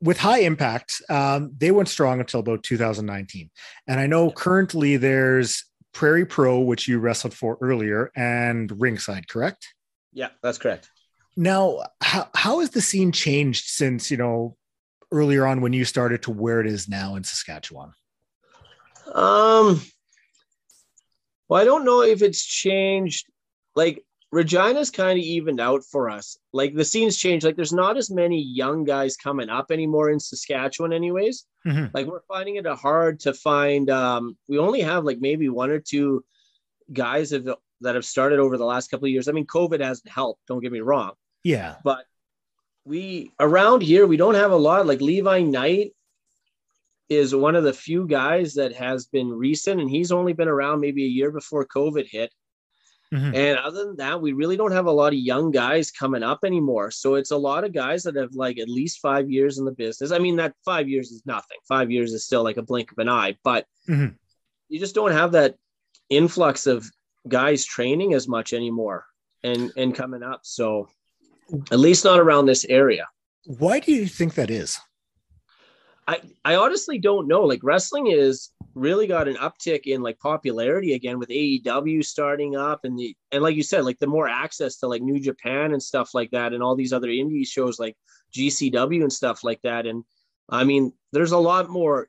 [0.00, 3.50] With high impact, um, they went strong until about 2019.
[3.88, 9.74] And I know currently there's Prairie Pro, which you wrestled for earlier, and Ringside, correct?
[10.12, 10.90] Yeah that's correct
[11.36, 14.56] Now, how, how has the scene changed since, you know,
[15.12, 17.92] earlier on when you started to where it is now in Saskatchewan?
[19.14, 19.80] um
[21.48, 23.26] well i don't know if it's changed
[23.76, 27.96] like regina's kind of evened out for us like the scene's changed like there's not
[27.96, 31.90] as many young guys coming up anymore in saskatchewan anyways Mhm.
[31.94, 35.78] like we're finding it hard to find um we only have like maybe one or
[35.80, 36.24] two
[36.92, 37.48] guys have,
[37.82, 39.28] that have started over the last couple of years.
[39.28, 41.12] I mean covid hasn't helped don't get me wrong.
[41.44, 41.76] Yeah.
[41.84, 42.04] but
[42.84, 44.86] we around here we don't have a lot.
[44.86, 45.92] Like levi knight
[47.08, 50.80] is one of the few guys that has been recent and he's only been around
[50.80, 52.32] maybe a year before covid hit.
[53.14, 53.36] Mhm.
[53.36, 56.40] and other than that we really don't have a lot of young guys coming up
[56.44, 56.90] anymore.
[56.90, 59.70] So it's a lot of guys that have like at least five years in the
[59.70, 60.10] business.
[60.10, 61.58] I mean that five years is nothing.
[61.68, 63.36] Five years is still like a blink of an eye.
[63.44, 64.16] But Mhm.
[64.68, 65.54] you just don't have that
[66.10, 66.84] influx of
[67.28, 69.04] guys training as much anymore
[69.42, 70.88] and and coming up so
[71.70, 73.06] at least not around this area
[73.46, 74.78] Why do you think that is?
[76.08, 77.42] I, I honestly don't know.
[77.42, 82.84] Like wrestling is really got an uptick in like popularity again with AEW starting up
[82.84, 85.82] and the and like you said, like the more access to like New Japan and
[85.82, 87.96] stuff like that and all these other indie shows like
[88.32, 89.86] GCW and stuff like that.
[89.86, 90.04] And
[90.48, 92.08] I mean, there's a lot more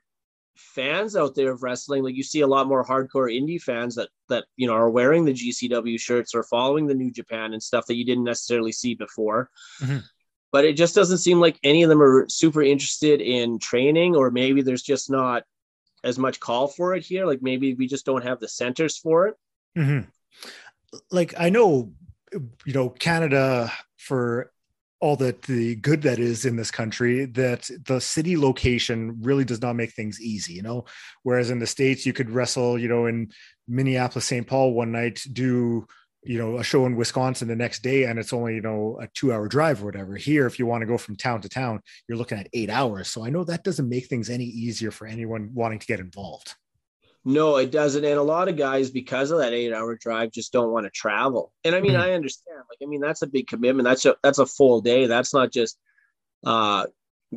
[0.58, 2.02] fans out there of wrestling.
[2.02, 5.24] Like you see a lot more hardcore indie fans that that you know are wearing
[5.24, 8.94] the GCW shirts or following the New Japan and stuff that you didn't necessarily see
[8.94, 10.02] before Mhm.
[10.52, 14.30] but it just doesn't seem like any of them are super interested in training or
[14.30, 15.44] maybe there's just not
[16.04, 19.28] as much call for it here like maybe we just don't have the centers for
[19.28, 19.36] it
[19.76, 20.06] Mhm.
[21.10, 21.92] Like I know,
[22.32, 24.52] you know, Canada for
[25.00, 29.62] all that the good that is in this country that the city location really does
[29.62, 30.84] not make things easy you know?
[31.22, 33.30] Whereas in the states you could wrestle you know in
[33.66, 35.86] minneapolis st paul one night do
[36.24, 39.06] you know a show in wisconsin the next day and it's only you know a
[39.08, 40.16] two hour drive or whatever.
[40.16, 43.08] Here if you want to go from town to town you're looking at eight hours.
[43.08, 46.54] So i know that doesn't make things any easier for anyone wanting to get involved
[47.28, 48.06] no, it doesn't.
[48.06, 50.90] And a lot of guys, because of that eight hour drive, just don't want to
[50.90, 51.52] travel.
[51.62, 52.00] And I mean, mm-hmm.
[52.00, 52.56] I understand.
[52.70, 53.86] Like, I mean, that's a big commitment.
[53.86, 55.06] That's a that's a full day.
[55.06, 55.76] That's not just
[56.46, 56.86] uh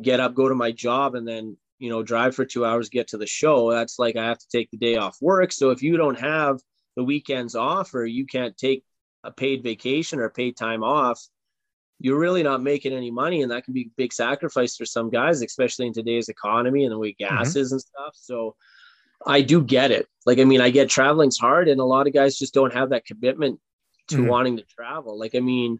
[0.00, 3.08] get up, go to my job, and then you know drive for two hours, get
[3.08, 3.70] to the show.
[3.70, 5.52] That's like I have to take the day off work.
[5.52, 6.58] So if you don't have
[6.96, 8.84] the weekends off, or you can't take
[9.24, 11.22] a paid vacation or paid time off,
[12.00, 15.10] you're really not making any money, and that can be a big sacrifice for some
[15.10, 17.58] guys, especially in today's economy and the way gas mm-hmm.
[17.58, 18.14] is and stuff.
[18.14, 18.56] So
[19.26, 20.06] I do get it.
[20.26, 22.90] Like, I mean, I get traveling's hard, and a lot of guys just don't have
[22.90, 23.60] that commitment
[24.08, 24.26] to mm-hmm.
[24.26, 25.18] wanting to travel.
[25.18, 25.78] Like, I mean,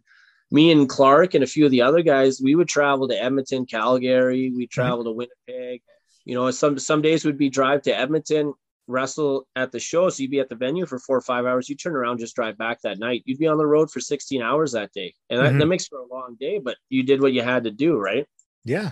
[0.51, 3.67] me and Clark and a few of the other guys, we would travel to Edmonton,
[3.67, 4.71] Calgary, we mm-hmm.
[4.71, 5.21] travel mm-hmm.
[5.21, 5.83] to Winnipeg.
[6.25, 8.55] You know, some some days would be drive to Edmonton,
[8.87, 10.09] wrestle at the show.
[10.09, 11.69] So you'd be at the venue for four or five hours.
[11.69, 13.23] You turn around, just drive back that night.
[13.25, 15.15] You'd be on the road for 16 hours that day.
[15.31, 15.53] And mm-hmm.
[15.55, 17.97] that, that makes for a long day, but you did what you had to do,
[17.97, 18.27] right?
[18.65, 18.91] Yeah.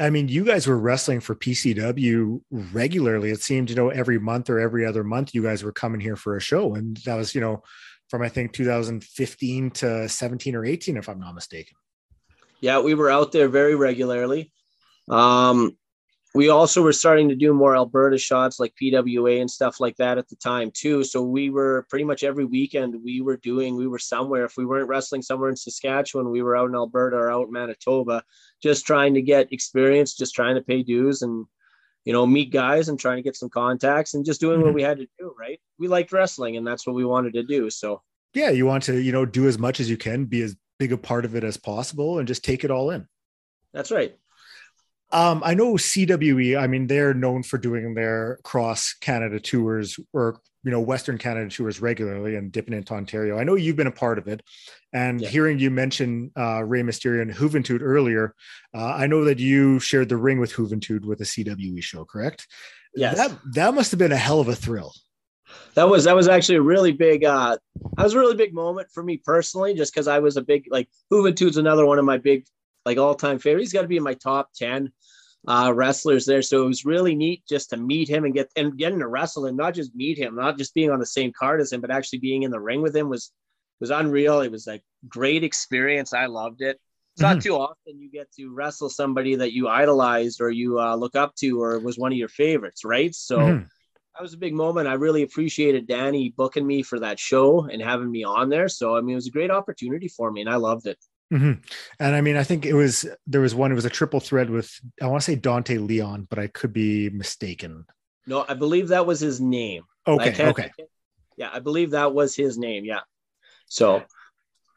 [0.00, 3.30] I mean, you guys were wrestling for PCW regularly.
[3.30, 6.16] It seemed, you know, every month or every other month, you guys were coming here
[6.16, 6.74] for a show.
[6.74, 7.62] And that was, you know,
[8.08, 11.76] from I think 2015 to 17 or 18, if I'm not mistaken.
[12.60, 14.52] Yeah, we were out there very regularly.
[15.08, 15.76] Um,
[16.34, 20.18] we also were starting to do more Alberta shots like PWA and stuff like that
[20.18, 21.04] at the time too.
[21.04, 24.44] So we were pretty much every weekend we were doing, we were somewhere.
[24.44, 27.52] If we weren't wrestling somewhere in Saskatchewan, we were out in Alberta or out in
[27.52, 28.24] Manitoba,
[28.60, 31.46] just trying to get experience, just trying to pay dues and,
[32.04, 34.66] you know, meet guys and trying to get some contacts and just doing mm-hmm.
[34.66, 35.32] what we had to do.
[35.38, 35.60] Right.
[35.78, 37.70] We liked wrestling and that's what we wanted to do.
[37.70, 40.56] So, yeah, you want to, you know, do as much as you can, be as
[40.80, 43.06] big a part of it as possible and just take it all in.
[43.72, 44.16] That's right.
[45.14, 46.60] Um, I know CWE.
[46.60, 51.48] I mean, they're known for doing their cross Canada tours or you know Western Canada
[51.48, 53.38] tours regularly and dipping into Ontario.
[53.38, 54.42] I know you've been a part of it,
[54.92, 55.28] and yeah.
[55.28, 58.34] hearing you mention uh, Rey Mysterio and Juventud earlier,
[58.74, 62.48] uh, I know that you shared the ring with Juventud with a CWE show, correct?
[62.96, 63.16] Yes.
[63.16, 64.92] That that must have been a hell of a thrill.
[65.74, 67.24] That was that was actually a really big.
[67.24, 67.56] uh
[67.96, 70.64] That was a really big moment for me personally, just because I was a big
[70.70, 72.46] like Juventud's another one of my big
[72.84, 73.66] like all time favorites.
[73.66, 74.92] He's got to be in my top ten
[75.46, 76.42] uh, wrestlers there.
[76.42, 79.46] So it was really neat just to meet him and get and getting to wrestle
[79.46, 81.90] and not just meet him, not just being on the same card as him, but
[81.90, 83.32] actually being in the ring with him was
[83.80, 84.40] was unreal.
[84.40, 86.12] It was a great experience.
[86.12, 86.80] I loved it.
[87.14, 87.34] It's mm-hmm.
[87.34, 91.14] not too often you get to wrestle somebody that you idolized or you uh, look
[91.14, 93.14] up to or was one of your favorites, right?
[93.14, 93.58] So mm-hmm.
[93.58, 94.88] that was a big moment.
[94.88, 98.68] I really appreciated Danny booking me for that show and having me on there.
[98.68, 100.98] So I mean, it was a great opportunity for me, and I loved it.
[101.32, 101.60] Mm-hmm.
[101.98, 103.72] And I mean, I think it was there was one.
[103.72, 106.72] It was a triple threat with I want to say Dante Leon, but I could
[106.72, 107.86] be mistaken.
[108.26, 109.84] No, I believe that was his name.
[110.06, 110.48] Okay.
[110.48, 110.70] Okay.
[111.36, 112.84] Yeah, I believe that was his name.
[112.84, 113.00] Yeah.
[113.66, 114.02] So.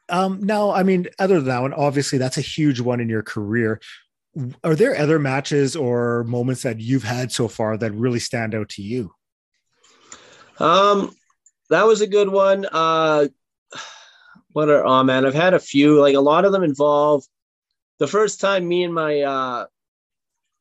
[0.10, 3.24] Um, now, I mean, other than that one, obviously that's a huge one in your
[3.24, 3.82] career.
[4.64, 8.70] Are there other matches or moments that you've had so far that really stand out
[8.70, 9.14] to you?
[10.60, 11.14] Um,
[11.70, 12.66] that was a good one.
[12.72, 13.28] Uh,
[14.52, 16.00] what are oh man, I've had a few.
[16.00, 17.24] Like a lot of them involve
[18.00, 19.66] the first time me and my uh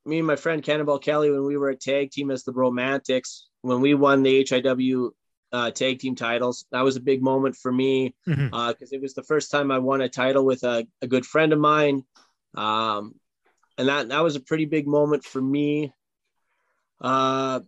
[0.04, 3.48] me and my friend Cannonball Kelly when we were a tag team as the Romantics
[3.62, 5.10] when we won the HIW
[5.52, 6.66] uh, tag team titles.
[6.70, 8.54] That was a big moment for me because mm-hmm.
[8.54, 11.52] uh, it was the first time I won a title with a, a good friend
[11.52, 12.04] of mine,
[12.54, 13.14] um,
[13.78, 15.92] and that that was a pretty big moment for me.
[17.00, 17.60] Uh,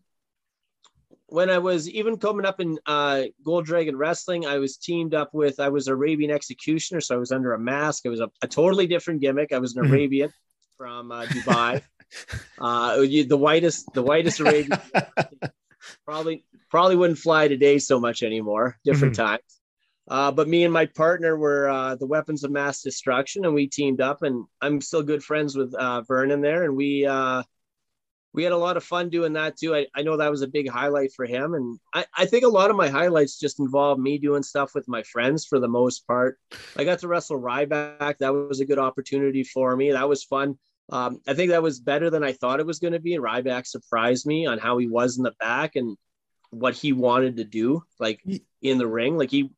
[1.28, 5.34] when I was even coming up in uh, Gold Dragon Wrestling, I was teamed up
[5.34, 8.06] with I was Arabian Executioner, so I was under a mask.
[8.06, 9.52] It was a, a totally different gimmick.
[9.52, 9.92] I was an mm-hmm.
[9.92, 10.32] Arabian
[10.78, 11.82] from uh, Dubai,
[12.58, 14.80] uh, the whitest, the whitest Arabian.
[16.04, 18.78] probably probably wouldn't fly today so much anymore.
[18.84, 19.26] Different mm-hmm.
[19.26, 19.60] times.
[20.10, 23.66] Uh, but me and my partner were uh, the weapons of mass destruction, and we
[23.66, 24.22] teamed up.
[24.22, 27.42] And I'm still good friends with uh, Vernon there, and we uh,
[28.32, 29.74] we had a lot of fun doing that too.
[29.74, 31.54] I, I know that was a big highlight for him.
[31.54, 34.86] And I, I think a lot of my highlights just involve me doing stuff with
[34.86, 36.38] my friends for the most part.
[36.76, 38.18] I got to wrestle Ryback.
[38.18, 39.92] That was a good opportunity for me.
[39.92, 40.58] That was fun.
[40.90, 43.18] Um, I think that was better than I thought it was going to be.
[43.18, 45.96] Ryback surprised me on how he was in the back and
[46.50, 48.22] what he wanted to do, like
[48.62, 49.16] in the ring.
[49.16, 49.50] Like he,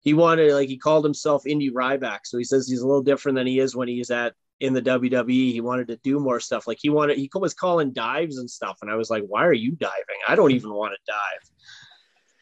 [0.00, 2.20] he wanted, like he called himself Indie Ryback.
[2.24, 4.82] So he says he's a little different than he is when he's at in the
[4.82, 5.52] WWE.
[5.52, 6.66] He wanted to do more stuff.
[6.66, 8.78] Like he wanted, he was calling dives and stuff.
[8.82, 10.18] And I was like, why are you diving?
[10.28, 11.50] I don't even want to dive.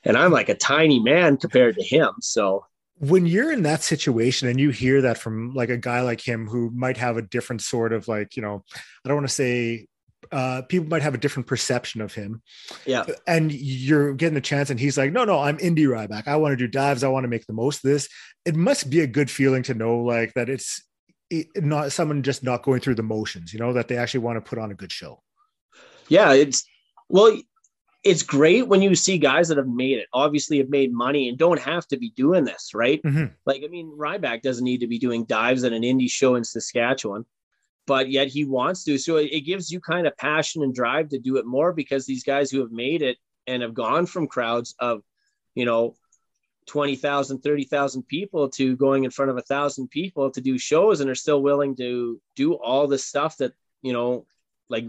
[0.05, 2.11] And I'm like a tiny man compared to him.
[2.21, 2.65] So
[2.99, 6.47] when you're in that situation and you hear that from like a guy like him
[6.47, 8.63] who might have a different sort of like you know
[9.05, 9.89] i don't want to say
[10.31, 12.43] uh, people might have a different perception of him.
[12.87, 13.05] Yeah.
[13.27, 16.29] And you're getting a chance, and he's like, no, no, I'm Indy Ryback.
[16.29, 17.03] I want to do dives.
[17.03, 18.09] I want to make the most of this.
[18.45, 20.83] It must be a good feeling to know like that it's
[21.57, 24.49] not someone just not going through the motions, you know, that they actually want to
[24.49, 25.23] put on a good show.
[26.09, 26.33] Yeah.
[26.33, 26.65] It's,
[27.09, 27.39] well,
[28.05, 31.39] it's great when you see guys that have made it, obviously have made money and
[31.39, 33.03] don't have to be doing this, right?
[33.03, 33.27] Mm-hmm.
[33.47, 36.45] Like, I mean, Ryback doesn't need to be doing dives at an indie show in
[36.45, 37.25] Saskatchewan
[37.87, 38.99] but yet he wants to.
[38.99, 42.25] So it, gives you kind of passion and drive to do it more because these
[42.25, 43.17] guys who have made it
[43.47, 45.03] and have gone from crowds of,
[45.55, 45.95] you know,
[46.67, 51.11] 20,000, 30,000 people to going in front of a thousand people to do shows and
[51.11, 54.27] are still willing to do all the stuff that, you know,
[54.69, 54.87] like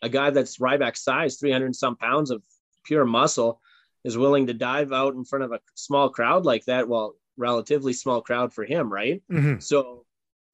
[0.00, 2.42] a guy that's Ryback size, 300 some pounds of
[2.84, 3.60] pure muscle
[4.04, 6.88] is willing to dive out in front of a small crowd like that.
[6.88, 8.92] Well, relatively small crowd for him.
[8.92, 9.22] Right.
[9.30, 9.58] Mm-hmm.
[9.58, 10.04] So,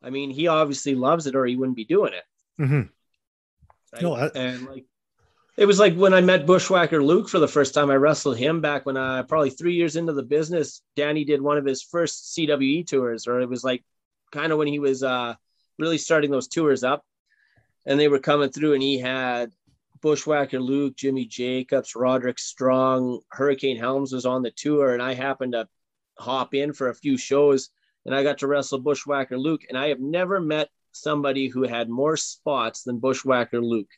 [0.03, 2.25] I mean, he obviously loves it or he wouldn't be doing it.
[2.63, 2.83] Mm-hmm.
[3.93, 4.03] Right?
[4.03, 4.27] No, I...
[4.29, 4.87] and like
[5.57, 7.91] it was like when I met Bushwhacker Luke for the first time.
[7.91, 10.83] I wrestled him back when I probably three years into the business.
[10.97, 13.85] Danny did one of his first CWE tours, or it was like
[14.33, 15.35] kind of when he was uh,
[15.79, 17.05] really starting those tours up,
[17.87, 19.53] and they were coming through, and he had
[20.01, 25.53] Bushwhacker Luke, Jimmy Jacobs, Roderick Strong, Hurricane Helms was on the tour, and I happened
[25.53, 25.69] to
[26.19, 27.71] hop in for a few shows
[28.07, 29.63] and I got to wrestle Bushwhacker Luke.
[29.69, 33.91] And I have never met somebody who had more spots than Bushwhacker Luke.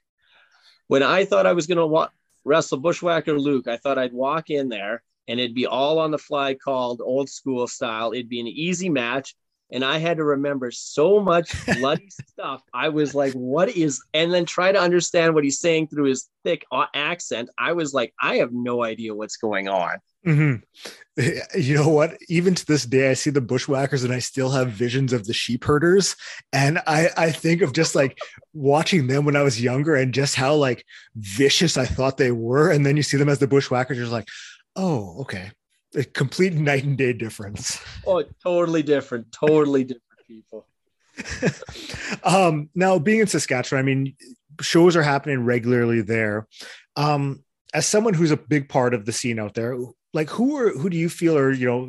[0.89, 2.11] When I thought I was going to wa-
[2.45, 6.19] wrestle Bushwhacker Luke, I thought I'd walk in there and it'd be all on the
[6.19, 8.13] fly called old school style.
[8.13, 9.35] It'd be an easy match.
[9.73, 12.63] And I had to remember so much bloody stuff.
[12.73, 16.29] I was like, what is, and then try to understand what he's saying through his
[16.45, 17.51] thick accent.
[17.59, 19.99] I was like, I have no idea what's going on.
[20.27, 20.57] Mm-hmm.
[21.59, 22.19] You know what?
[22.29, 25.33] Even to this day, I see the bushwhackers and I still have visions of the
[25.33, 26.15] Sheepherders.
[26.53, 28.19] And I, I think of just like
[28.53, 30.85] watching them when I was younger and just how like
[31.15, 32.71] vicious I thought they were.
[32.71, 34.29] And then you see them as the bushwhackers, you're like,
[34.77, 35.53] oh, okay.
[35.95, 37.81] A complete night and day difference.
[38.07, 39.33] Oh, totally different.
[39.33, 40.67] Totally different people.
[42.25, 44.15] um, now, being in Saskatchewan, I mean,
[44.61, 46.47] shows are happening regularly there.
[46.95, 49.77] Um, as someone who's a big part of the scene out there,
[50.17, 51.89] like who are who do you feel are you know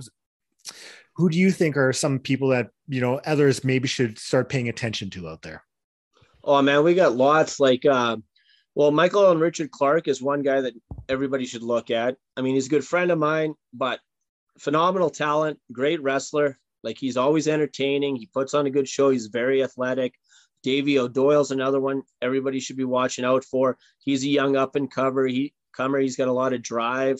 [1.15, 4.69] who do you think are some people that you know others maybe should start paying
[4.69, 5.63] attention to out there?
[6.43, 7.59] Oh man we got lots.
[7.59, 8.17] Like uh
[8.75, 10.73] well Michael Allen Richard Clark is one guy that
[11.09, 12.17] everybody should look at.
[12.35, 13.99] I mean he's a good friend of mine but
[14.59, 16.59] phenomenal talent great wrestler.
[16.83, 18.17] Like he's always entertaining.
[18.17, 19.09] He puts on a good show.
[19.09, 20.13] He's very athletic.
[20.63, 23.77] Davey o'doyle's another one everybody should be watching out for.
[23.99, 27.19] He's a young up and cover he comer he's got a lot of drive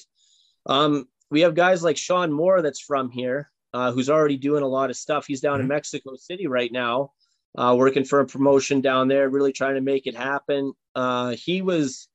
[0.67, 4.67] um, we have guys like Sean Moore that's from here, uh, who's already doing a
[4.67, 5.25] lot of stuff.
[5.25, 5.61] He's down mm-hmm.
[5.61, 7.11] in Mexico City right now,
[7.57, 10.73] uh, working for a promotion down there, really trying to make it happen.
[10.95, 12.07] Uh, he was,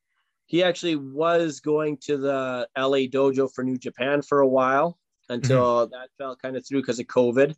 [0.47, 5.87] he actually was going to the LA dojo for New Japan for a while until
[5.87, 5.93] mm-hmm.
[5.93, 7.55] that fell kind of through because of COVID.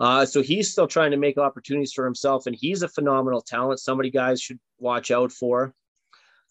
[0.00, 3.80] Uh, so he's still trying to make opportunities for himself, and he's a phenomenal talent.
[3.80, 5.74] Somebody guys should watch out for.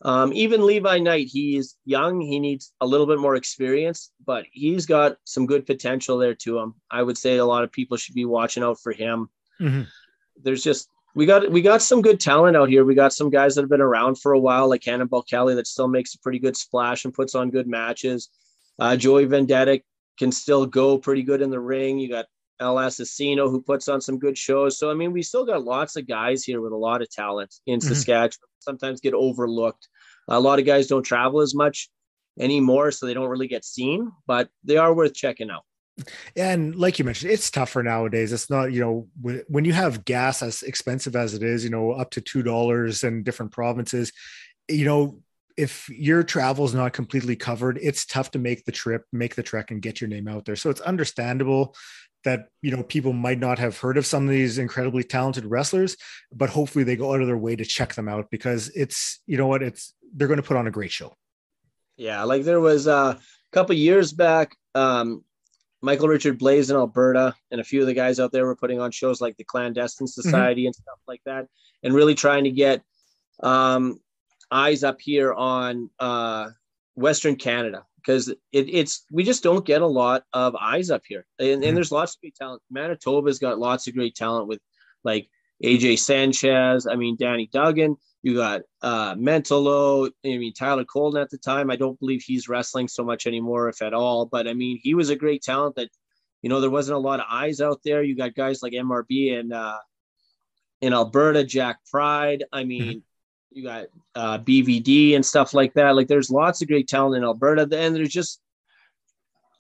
[0.04, 2.22] Um, even Levi Knight, he's young.
[2.22, 6.60] He needs a little bit more experience, but he's got some good potential there to
[6.60, 6.76] him.
[6.92, 9.30] I would say a lot of people should be watching out for him.
[9.60, 9.84] Mm-hmm.
[10.44, 12.86] There's just we got we got some good talent out here.
[12.86, 15.66] We got some guys that have been around for a while, like Cannonball Kelly, that
[15.66, 18.30] still makes a pretty good splash and puts on good matches.
[18.78, 19.82] Uh, Joey Vendetta
[20.20, 21.98] can still go pretty good in the ring.
[21.98, 22.26] You got
[22.60, 24.78] El Assassino who puts on some good shows.
[24.80, 27.54] So I mean, we still got lots of guys here with a lot of talent
[27.66, 27.88] in mm-hmm.
[27.88, 28.50] Saskatchewan.
[28.60, 29.88] Sometimes get overlooked.
[30.28, 31.90] A lot of guys don't travel as much
[32.40, 35.64] anymore, so they don't really get seen, but they are worth checking out.
[36.36, 38.32] And like you mentioned, it's tougher nowadays.
[38.32, 41.92] It's not, you know, when you have gas as expensive as it is, you know,
[41.92, 44.12] up to $2 in different provinces,
[44.68, 45.22] you know,
[45.58, 49.42] if your travel is not completely covered, it's tough to make the trip, make the
[49.42, 50.56] trek, and get your name out there.
[50.56, 51.76] So it's understandable
[52.28, 55.96] that you know people might not have heard of some of these incredibly talented wrestlers
[56.32, 59.38] but hopefully they go out of their way to check them out because it's you
[59.38, 61.16] know what it's they're going to put on a great show
[61.96, 65.24] yeah like there was uh, a couple years back um,
[65.82, 68.80] Michael Richard Blais in alberta and a few of the guys out there were putting
[68.80, 70.22] on shows like the clandestine mm-hmm.
[70.22, 70.68] society mm-hmm.
[70.68, 71.48] and stuff like that
[71.84, 72.84] and really trying to get
[73.42, 74.00] um,
[74.52, 76.50] eyes up here on uh,
[76.96, 81.26] western canada because it, it's we just don't get a lot of eyes up here,
[81.40, 81.76] and, and mm-hmm.
[81.76, 82.62] there's lots of great talent.
[82.72, 84.60] Manitoba's got lots of great talent with
[85.04, 85.30] like
[85.64, 86.88] AJ Sanchez.
[86.88, 87.98] I mean Danny Duggan.
[88.24, 90.10] You got uh, Mentallo.
[90.26, 91.70] I mean Tyler Colton at the time.
[91.70, 94.26] I don't believe he's wrestling so much anymore, if at all.
[94.26, 95.90] But I mean he was a great talent that
[96.42, 98.04] you know, there wasn't a lot of eyes out there.
[98.04, 99.80] You got guys like MRB and uh,
[100.80, 102.46] in Alberta, Jack Pride.
[102.54, 103.04] I mean.
[103.52, 103.86] You got
[104.16, 105.96] uh, BVD and stuff like that.
[105.96, 108.40] Like, there's lots of great talent in Alberta, and there's just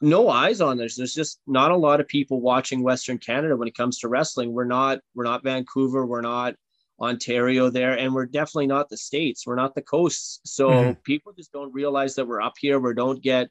[0.01, 0.95] no eyes on this.
[0.95, 4.53] There's just not a lot of people watching Western Canada when it comes to wrestling.
[4.53, 6.55] We're not we're not Vancouver, we're not
[6.99, 9.45] Ontario there, and we're definitely not the states.
[9.45, 10.39] We're not the coasts.
[10.45, 10.91] So mm-hmm.
[11.03, 12.79] people just don't realize that we're up here.
[12.79, 13.49] We don't get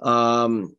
[0.00, 0.76] um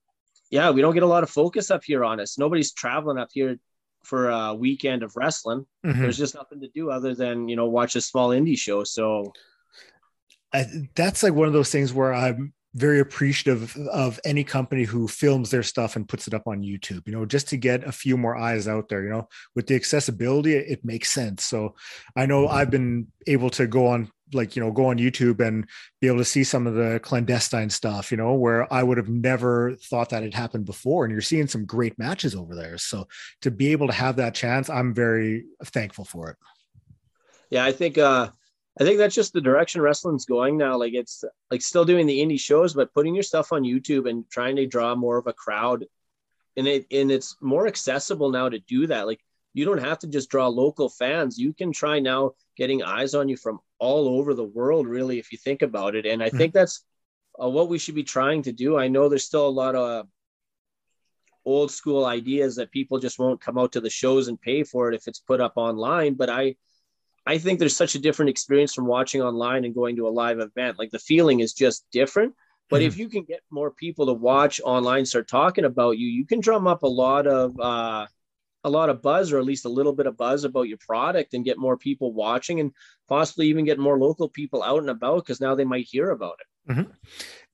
[0.52, 2.38] yeah, we don't get a lot of focus up here on us.
[2.38, 3.58] Nobody's traveling up here
[4.04, 5.66] for a weekend of wrestling.
[5.86, 6.02] Mm-hmm.
[6.02, 8.84] There's just nothing to do other than, you know, watch a small indie show.
[8.84, 9.34] So
[10.54, 15.08] I, that's like one of those things where I'm very appreciative of any company who
[15.08, 17.92] films their stuff and puts it up on YouTube, you know, just to get a
[17.92, 21.46] few more eyes out there, you know, with the accessibility, it makes sense.
[21.46, 21.76] So
[22.16, 25.68] I know I've been able to go on like, you know, go on YouTube and
[26.02, 29.10] be able to see some of the clandestine stuff, you know, where I would have
[29.10, 31.06] never thought that had happened before.
[31.06, 32.78] And you're seeing some great matches over there.
[32.78, 33.08] So
[33.42, 36.38] to be able to have that chance, I'm very thankful for it.
[37.50, 38.30] Yeah, I think uh
[38.80, 40.78] I think that's just the direction wrestling's going now.
[40.78, 44.28] Like it's like still doing the indie shows, but putting your stuff on YouTube and
[44.32, 45.86] trying to draw more of a crowd.
[46.58, 49.06] And it and it's more accessible now to do that.
[49.06, 49.20] Like
[49.54, 51.38] you don't have to just draw local fans.
[51.38, 55.32] You can try now getting eyes on you from all over the world, really, if
[55.34, 56.06] you think about it.
[56.06, 56.38] And I mm-hmm.
[56.38, 56.86] think that's
[57.42, 58.78] uh, what we should be trying to do.
[58.78, 60.08] I know there's still a lot of
[61.46, 64.90] old school ideas that people just won't come out to the shows and pay for
[64.90, 66.56] it if it's put up online, but I
[67.26, 70.40] I think there's such a different experience from watching online and going to a live
[70.40, 70.80] event.
[70.80, 72.34] Like the feeling is just different.
[72.70, 72.88] But mm-hmm.
[72.88, 76.40] if you can get more people to watch online, start talking about you, you can
[76.40, 78.08] drum up a lot of uh,
[78.64, 81.34] a lot of buzz, or at least a little bit of buzz about your product,
[81.34, 82.72] and get more people watching, and
[83.08, 86.38] possibly even get more local people out and about because now they might hear about
[86.40, 86.72] it.
[86.72, 86.92] Mm-hmm.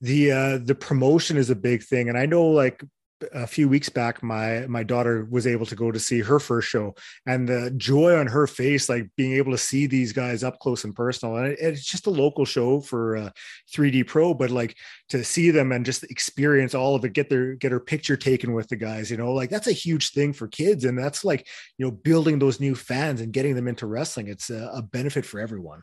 [0.00, 2.84] The uh, the promotion is a big thing, and I know like
[3.32, 6.68] a few weeks back my my daughter was able to go to see her first
[6.68, 6.94] show
[7.26, 10.84] and the joy on her face like being able to see these guys up close
[10.84, 13.30] and personal and it, it's just a local show for uh,
[13.74, 14.76] 3d pro but like
[15.08, 18.52] to see them and just experience all of it get their get her picture taken
[18.52, 21.46] with the guys you know like that's a huge thing for kids and that's like
[21.78, 25.24] you know building those new fans and getting them into wrestling it's a, a benefit
[25.24, 25.82] for everyone.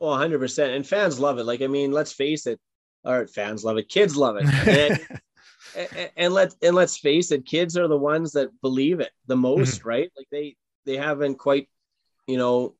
[0.00, 2.58] Oh 100% and fans love it like i mean let's face it
[3.04, 5.00] all right fans love it kids love it
[5.76, 9.36] and, and let's and let's face it, kids are the ones that believe it the
[9.36, 9.88] most, mm-hmm.
[9.88, 10.12] right?
[10.16, 10.56] Like they
[10.86, 11.68] they haven't quite,
[12.26, 12.74] you know,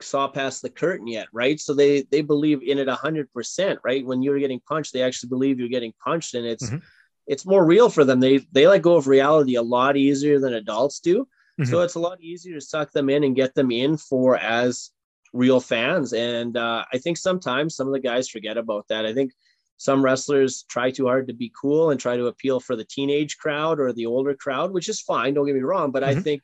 [0.00, 1.60] saw past the curtain yet, right?
[1.60, 4.04] So they they believe in it a hundred percent, right?
[4.04, 6.78] When you're getting punched, they actually believe you're getting punched, and it's mm-hmm.
[7.26, 8.20] it's more real for them.
[8.20, 11.28] They they let go of reality a lot easier than adults do.
[11.60, 11.70] Mm-hmm.
[11.70, 14.90] So it's a lot easier to suck them in and get them in for as
[15.32, 16.12] real fans.
[16.12, 19.06] And uh, I think sometimes some of the guys forget about that.
[19.06, 19.32] I think
[19.80, 23.38] some wrestlers try too hard to be cool and try to appeal for the teenage
[23.38, 25.32] crowd or the older crowd, which is fine.
[25.32, 26.18] Don't get me wrong, but mm-hmm.
[26.18, 26.42] I think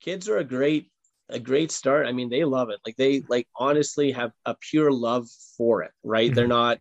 [0.00, 0.90] kids are a great
[1.28, 2.06] a great start.
[2.06, 2.80] I mean, they love it.
[2.86, 6.28] Like they like honestly have a pure love for it, right?
[6.28, 6.34] Mm-hmm.
[6.34, 6.78] They're not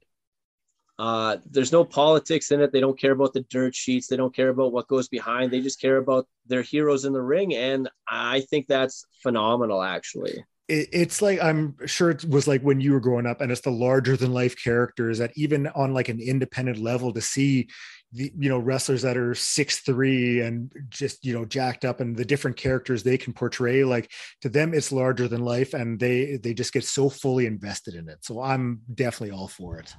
[0.98, 2.72] uh there's no politics in it.
[2.72, 4.08] They don't care about the dirt sheets.
[4.08, 5.52] They don't care about what goes behind.
[5.52, 10.46] They just care about their heroes in the ring and I think that's phenomenal actually
[10.72, 13.62] it, it's like I'm sure it was like when you were growing up, and it's
[13.62, 17.68] the larger than life characters that even on like an independent level to see
[18.14, 22.16] the you know wrestlers that are six three and just you know jacked up and
[22.16, 24.12] the different characters they can portray like
[24.42, 28.10] to them it's larger than life and they they just get so fully invested in
[28.10, 28.24] it.
[28.24, 29.94] So i'm definitely all for it.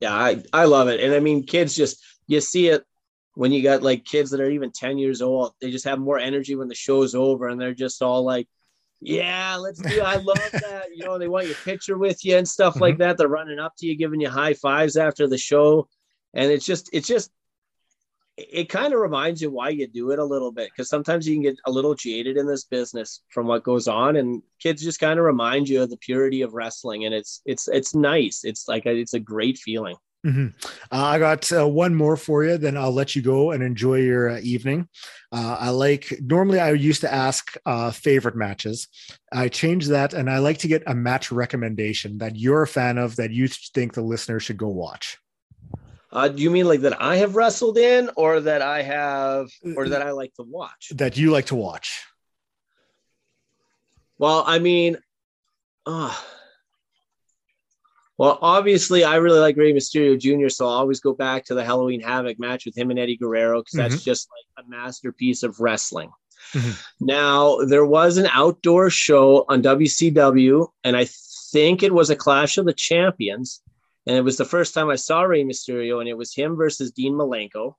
[0.00, 1.00] Yeah i i love it.
[1.00, 2.84] And i mean kids just you see it
[3.34, 6.18] when you got like kids that are even 10 years old they just have more
[6.18, 8.48] energy when the show's over and they're just all like
[9.00, 10.00] yeah, let's do.
[10.00, 10.86] I love that.
[10.94, 12.82] You know, they want your picture with you and stuff mm-hmm.
[12.82, 13.16] like that.
[13.16, 15.88] They're running up to you, giving you high fives after the show.
[16.34, 17.30] And it's just, it's just,
[18.38, 21.34] it kind of reminds you why you do it a little bit because sometimes you
[21.34, 25.00] can get a little jaded in this business from what goes on and kids just
[25.00, 28.68] kind of remind you of the purity of wrestling and it's it's it's nice it's
[28.68, 29.96] like a, it's a great feeling
[30.28, 30.48] Mm-hmm.
[30.92, 34.00] Uh, I got uh, one more for you, then I'll let you go and enjoy
[34.00, 34.86] your uh, evening.
[35.32, 38.88] Uh, I like, normally I used to ask uh, favorite matches.
[39.32, 42.98] I changed that and I like to get a match recommendation that you're a fan
[42.98, 45.16] of that you think the listener should go watch.
[46.12, 49.88] Uh, do you mean like that I have wrestled in or that I have, or
[49.90, 50.90] that I like to watch?
[50.94, 52.02] That you like to watch.
[54.18, 54.98] Well, I mean,
[55.86, 56.14] uh,
[58.18, 61.64] well, obviously, I really like Rey Mysterio Jr., so I'll always go back to the
[61.64, 63.90] Halloween Havoc match with him and Eddie Guerrero because mm-hmm.
[63.90, 66.10] that's just like a masterpiece of wrestling.
[66.52, 67.06] Mm-hmm.
[67.06, 71.06] Now, there was an outdoor show on WCW, and I
[71.52, 73.62] think it was a Clash of the Champions.
[74.06, 76.90] And it was the first time I saw Rey Mysterio, and it was him versus
[76.90, 77.74] Dean Malenko.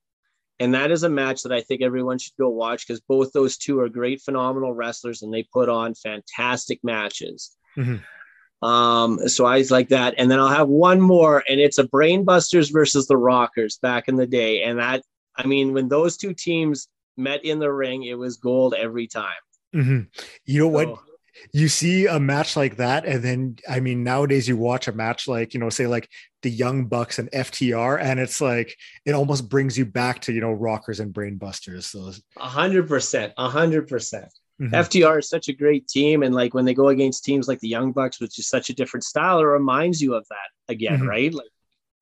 [0.61, 3.57] and that is a match that I think everyone should go watch because both those
[3.57, 7.57] two are great, phenomenal wrestlers, and they put on fantastic matches.
[7.77, 7.97] Mm-hmm.
[8.61, 12.71] Um, so I like that, and then I'll have one more, and it's a Brainbusters
[12.71, 15.03] versus the Rockers back in the day, and that
[15.35, 19.41] I mean, when those two teams met in the ring, it was gold every time.
[19.73, 19.99] Mm-hmm.
[20.45, 20.99] You know so, what?
[21.53, 25.27] You see a match like that, and then I mean, nowadays you watch a match
[25.27, 26.09] like you know, say like
[26.41, 30.41] the Young Bucks and FTR, and it's like it almost brings you back to you
[30.41, 31.83] know Rockers and Brainbusters.
[31.83, 34.33] So a hundred percent, a hundred percent.
[34.59, 34.75] Mm-hmm.
[34.75, 37.67] FTR is such a great team, and like when they go against teams like the
[37.67, 41.07] Young Bucks, which is such a different style, it reminds you of that again, mm-hmm.
[41.07, 41.33] right?
[41.33, 41.47] Like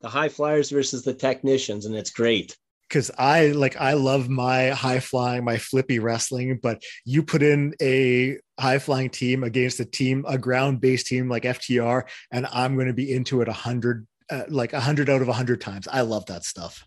[0.02, 2.56] the high flyers versus the technicians, and it's great
[2.88, 7.74] because I like I love my high flying, my flippy wrestling, but you put in
[7.82, 12.76] a high flying team against a team, a ground based team like FTR, and I'm
[12.76, 15.62] going to be into it a hundred, uh, like a hundred out of a hundred
[15.62, 15.88] times.
[15.88, 16.87] I love that stuff.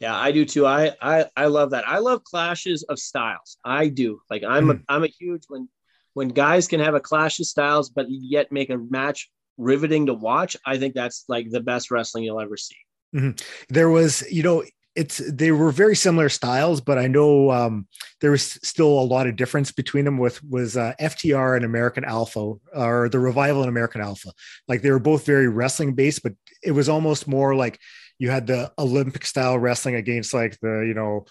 [0.00, 0.66] Yeah, I do too.
[0.66, 1.86] I I I love that.
[1.86, 3.58] I love clashes of styles.
[3.64, 4.20] I do.
[4.30, 4.80] Like I'm mm.
[4.80, 5.68] a I'm a huge when
[6.14, 10.14] when guys can have a clash of styles, but yet make a match riveting to
[10.14, 10.56] watch.
[10.64, 12.76] I think that's like the best wrestling you'll ever see.
[13.14, 13.42] Mm-hmm.
[13.68, 14.64] There was, you know,
[14.96, 17.86] it's they were very similar styles, but I know um,
[18.20, 20.18] there was still a lot of difference between them.
[20.18, 24.32] With was uh, FTR and American Alpha, or the revival and American Alpha.
[24.66, 26.32] Like they were both very wrestling based, but
[26.62, 27.78] it was almost more like
[28.20, 31.24] you had the Olympic style wrestling against like the you know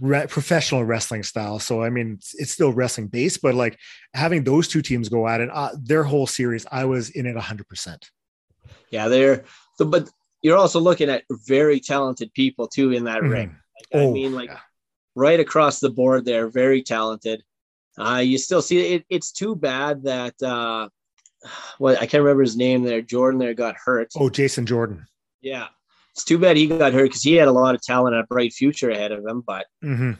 [0.00, 1.58] re- professional wrestling style.
[1.58, 3.78] So I mean, it's, it's, still wrestling based, but like
[4.14, 7.36] having those two teams go at it, uh, their whole series, I was in it
[7.36, 8.10] hundred percent.
[8.90, 9.44] Yeah, they're
[9.78, 10.10] the but
[10.42, 13.32] you're also looking at very talented people too in that mm-hmm.
[13.32, 13.56] ring.
[13.92, 14.58] Like, oh, I mean, like yeah.
[15.14, 17.44] right across the board, they're very talented.
[17.98, 19.04] Uh, you still see it.
[19.10, 20.88] It's too bad that uh,
[21.78, 23.02] what I can't remember his name there.
[23.02, 24.08] Jordan there got hurt.
[24.16, 25.06] Oh, Jason Jordan.
[25.40, 25.68] Yeah,
[26.12, 28.26] it's too bad he got hurt because he had a lot of talent and a
[28.26, 29.42] bright future ahead of him.
[29.46, 30.12] But mm-hmm.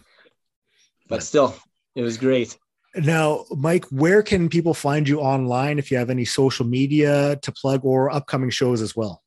[1.09, 1.55] but still,
[1.95, 2.57] it was great.
[2.97, 7.53] Now, Mike, where can people find you online if you have any social media to
[7.53, 9.23] plug or upcoming shows as well?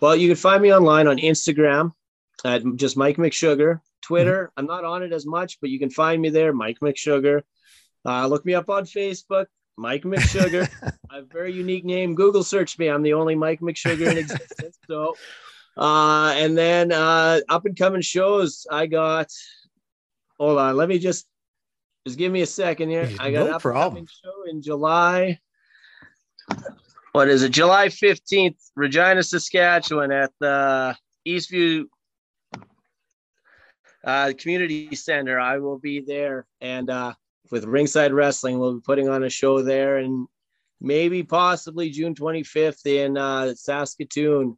[0.00, 1.92] Well, you can find me online on Instagram
[2.44, 3.80] at just Mike McSugar.
[4.02, 4.60] Twitter, mm-hmm.
[4.60, 7.42] I'm not on it as much, but you can find me there, Mike McSugar.
[8.04, 9.46] Uh, look me up on Facebook,
[9.76, 10.68] Mike McSugar.
[10.82, 12.14] I have a very unique name.
[12.14, 12.88] Google search me.
[12.88, 14.78] I'm the only Mike McSugar in existence.
[14.86, 15.14] So,
[15.76, 19.28] uh, and then uh, up and coming shows, I got.
[20.38, 21.26] Hold on, let me just
[22.06, 23.10] just give me a second here.
[23.18, 23.98] I got no up problem.
[23.98, 25.38] and coming show in July
[27.12, 27.50] what is it?
[27.50, 30.96] July 15th, Regina, Saskatchewan at the
[31.26, 31.84] Eastview
[34.04, 35.38] uh, Community Center.
[35.38, 36.46] I will be there.
[36.60, 37.14] And uh,
[37.50, 39.98] with Ringside Wrestling, we'll be putting on a show there.
[39.98, 40.26] And
[40.80, 44.56] maybe possibly June 25th in uh, Saskatoon.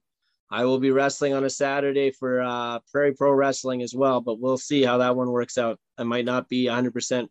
[0.51, 4.39] I will be wrestling on a Saturday for uh, Prairie Pro Wrestling as well, but
[4.39, 5.81] we'll see how that one works out.
[5.97, 7.29] I might not be 100%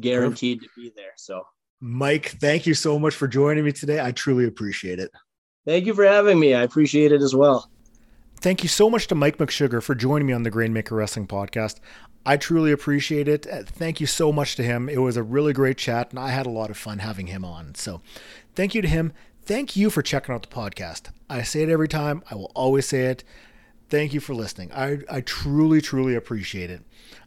[0.00, 1.12] guaranteed to be there.
[1.16, 1.44] So
[1.80, 4.00] Mike, thank you so much for joining me today.
[4.00, 5.10] I truly appreciate it.
[5.64, 6.52] Thank you for having me.
[6.54, 7.70] I appreciate it as well.
[8.44, 11.80] Thank you so much to Mike McSugar for joining me on the Grainmaker Wrestling Podcast.
[12.26, 13.46] I truly appreciate it.
[13.50, 14.86] Uh, thank you so much to him.
[14.90, 17.42] It was a really great chat, and I had a lot of fun having him
[17.42, 17.74] on.
[17.74, 18.02] So,
[18.54, 19.14] thank you to him.
[19.46, 21.04] Thank you for checking out the podcast.
[21.30, 23.24] I say it every time, I will always say it.
[23.88, 24.70] Thank you for listening.
[24.74, 26.82] I, I truly, truly appreciate it.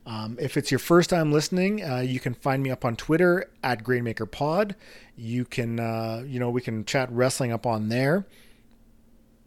[0.05, 3.49] Um, if it's your first time listening, uh, you can find me up on Twitter
[3.63, 4.75] at GrainmakerPod.
[5.15, 8.27] You can, uh, you know, we can chat wrestling up on there.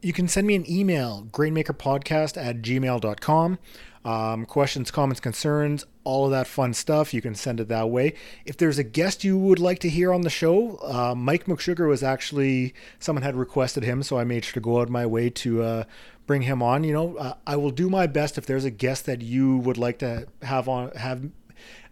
[0.02, 3.58] You can send me an email, grainmakerpodcast at gmail.com.
[4.02, 7.12] Um, questions, comments, concerns, all of that fun stuff.
[7.12, 8.14] You can send it that way.
[8.46, 11.86] If there's a guest you would like to hear on the show, uh, Mike McSugar
[11.86, 15.28] was actually, someone had requested him, so I made sure to go out my way
[15.30, 15.84] to uh,
[16.26, 16.82] bring him on.
[16.82, 19.76] You know, uh, I will do my best if there's a guest that you would
[19.76, 21.28] like to have on have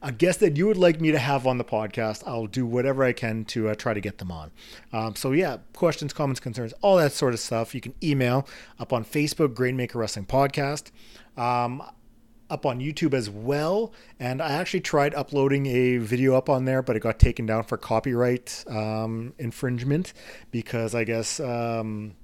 [0.02, 2.22] a guest that you would like me to have on the podcast.
[2.26, 4.50] I'll do whatever I can to uh, try to get them on.
[4.92, 7.74] Um, so yeah, questions, comments, concerns, all that sort of stuff.
[7.74, 8.46] You can email
[8.78, 10.90] up on Facebook, Grainmaker Wrestling Podcast.
[11.36, 11.82] Um,
[12.50, 13.92] up on YouTube as well.
[14.18, 17.64] And I actually tried uploading a video up on there, but it got taken down
[17.64, 20.12] for copyright um, infringement
[20.50, 22.14] because I guess um,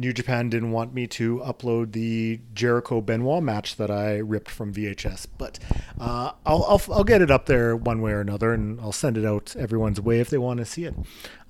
[0.00, 4.72] New Japan didn't want me to upload the Jericho Benoit match that I ripped from
[4.72, 5.58] VHS, but
[6.00, 9.18] uh, I'll, I'll, I'll get it up there one way or another, and I'll send
[9.18, 10.94] it out everyone's way if they want to see it.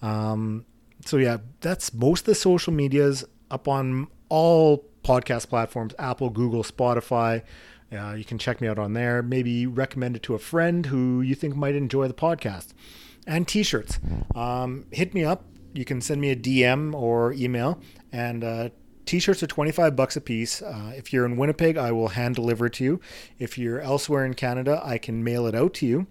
[0.03, 0.67] Um,
[1.05, 6.65] so yeah, that's most of the social medias up on all podcast platforms: Apple, Google,
[6.65, 7.43] Spotify.
[7.93, 9.23] Uh, you can check me out on there.
[9.23, 12.69] Maybe recommend it to a friend who you think might enjoy the podcast.
[13.29, 14.01] And t-shirts.
[14.35, 15.45] Um, hit me up.
[15.73, 17.81] You can send me a DM or email
[18.13, 18.69] and uh,
[19.07, 20.63] T-shirts are 25 bucks a piece.
[20.63, 23.01] Uh, if you're in Winnipeg, I will hand deliver it to you.
[23.39, 26.07] If you're elsewhere in Canada, I can mail it out to you.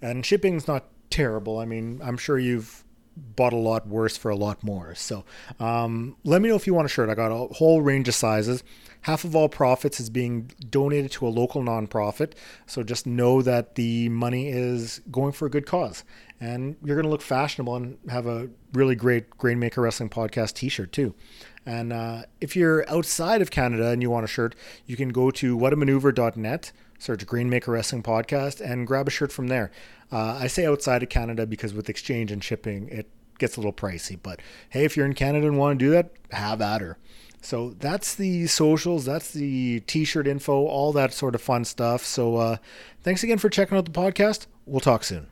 [0.00, 1.58] And shipping's not terrible.
[1.58, 2.84] I mean, I'm sure you've
[3.16, 4.94] bought a lot worse for a lot more.
[4.94, 5.24] So
[5.58, 7.08] um, let me know if you want a shirt.
[7.08, 8.62] I got a whole range of sizes.
[9.02, 12.32] Half of all profits is being donated to a local nonprofit.
[12.66, 16.04] So just know that the money is going for a good cause.
[16.40, 20.68] And you're going to look fashionable and have a really great Grainmaker Wrestling Podcast t
[20.68, 21.14] shirt too.
[21.66, 24.54] And uh, if you're outside of Canada and you want a shirt,
[24.86, 29.70] you can go to whatamaneuver.net, search Grainmaker Wrestling Podcast, and grab a shirt from there.
[30.10, 33.72] Uh, I say outside of Canada because with exchange and shipping, it gets a little
[33.72, 34.18] pricey.
[34.22, 36.98] But hey, if you're in Canada and want to do that, have at her.
[37.42, 42.04] So that's the socials, that's the t shirt info, all that sort of fun stuff.
[42.04, 42.56] So uh,
[43.02, 44.46] thanks again for checking out the podcast.
[44.64, 45.26] We'll talk soon.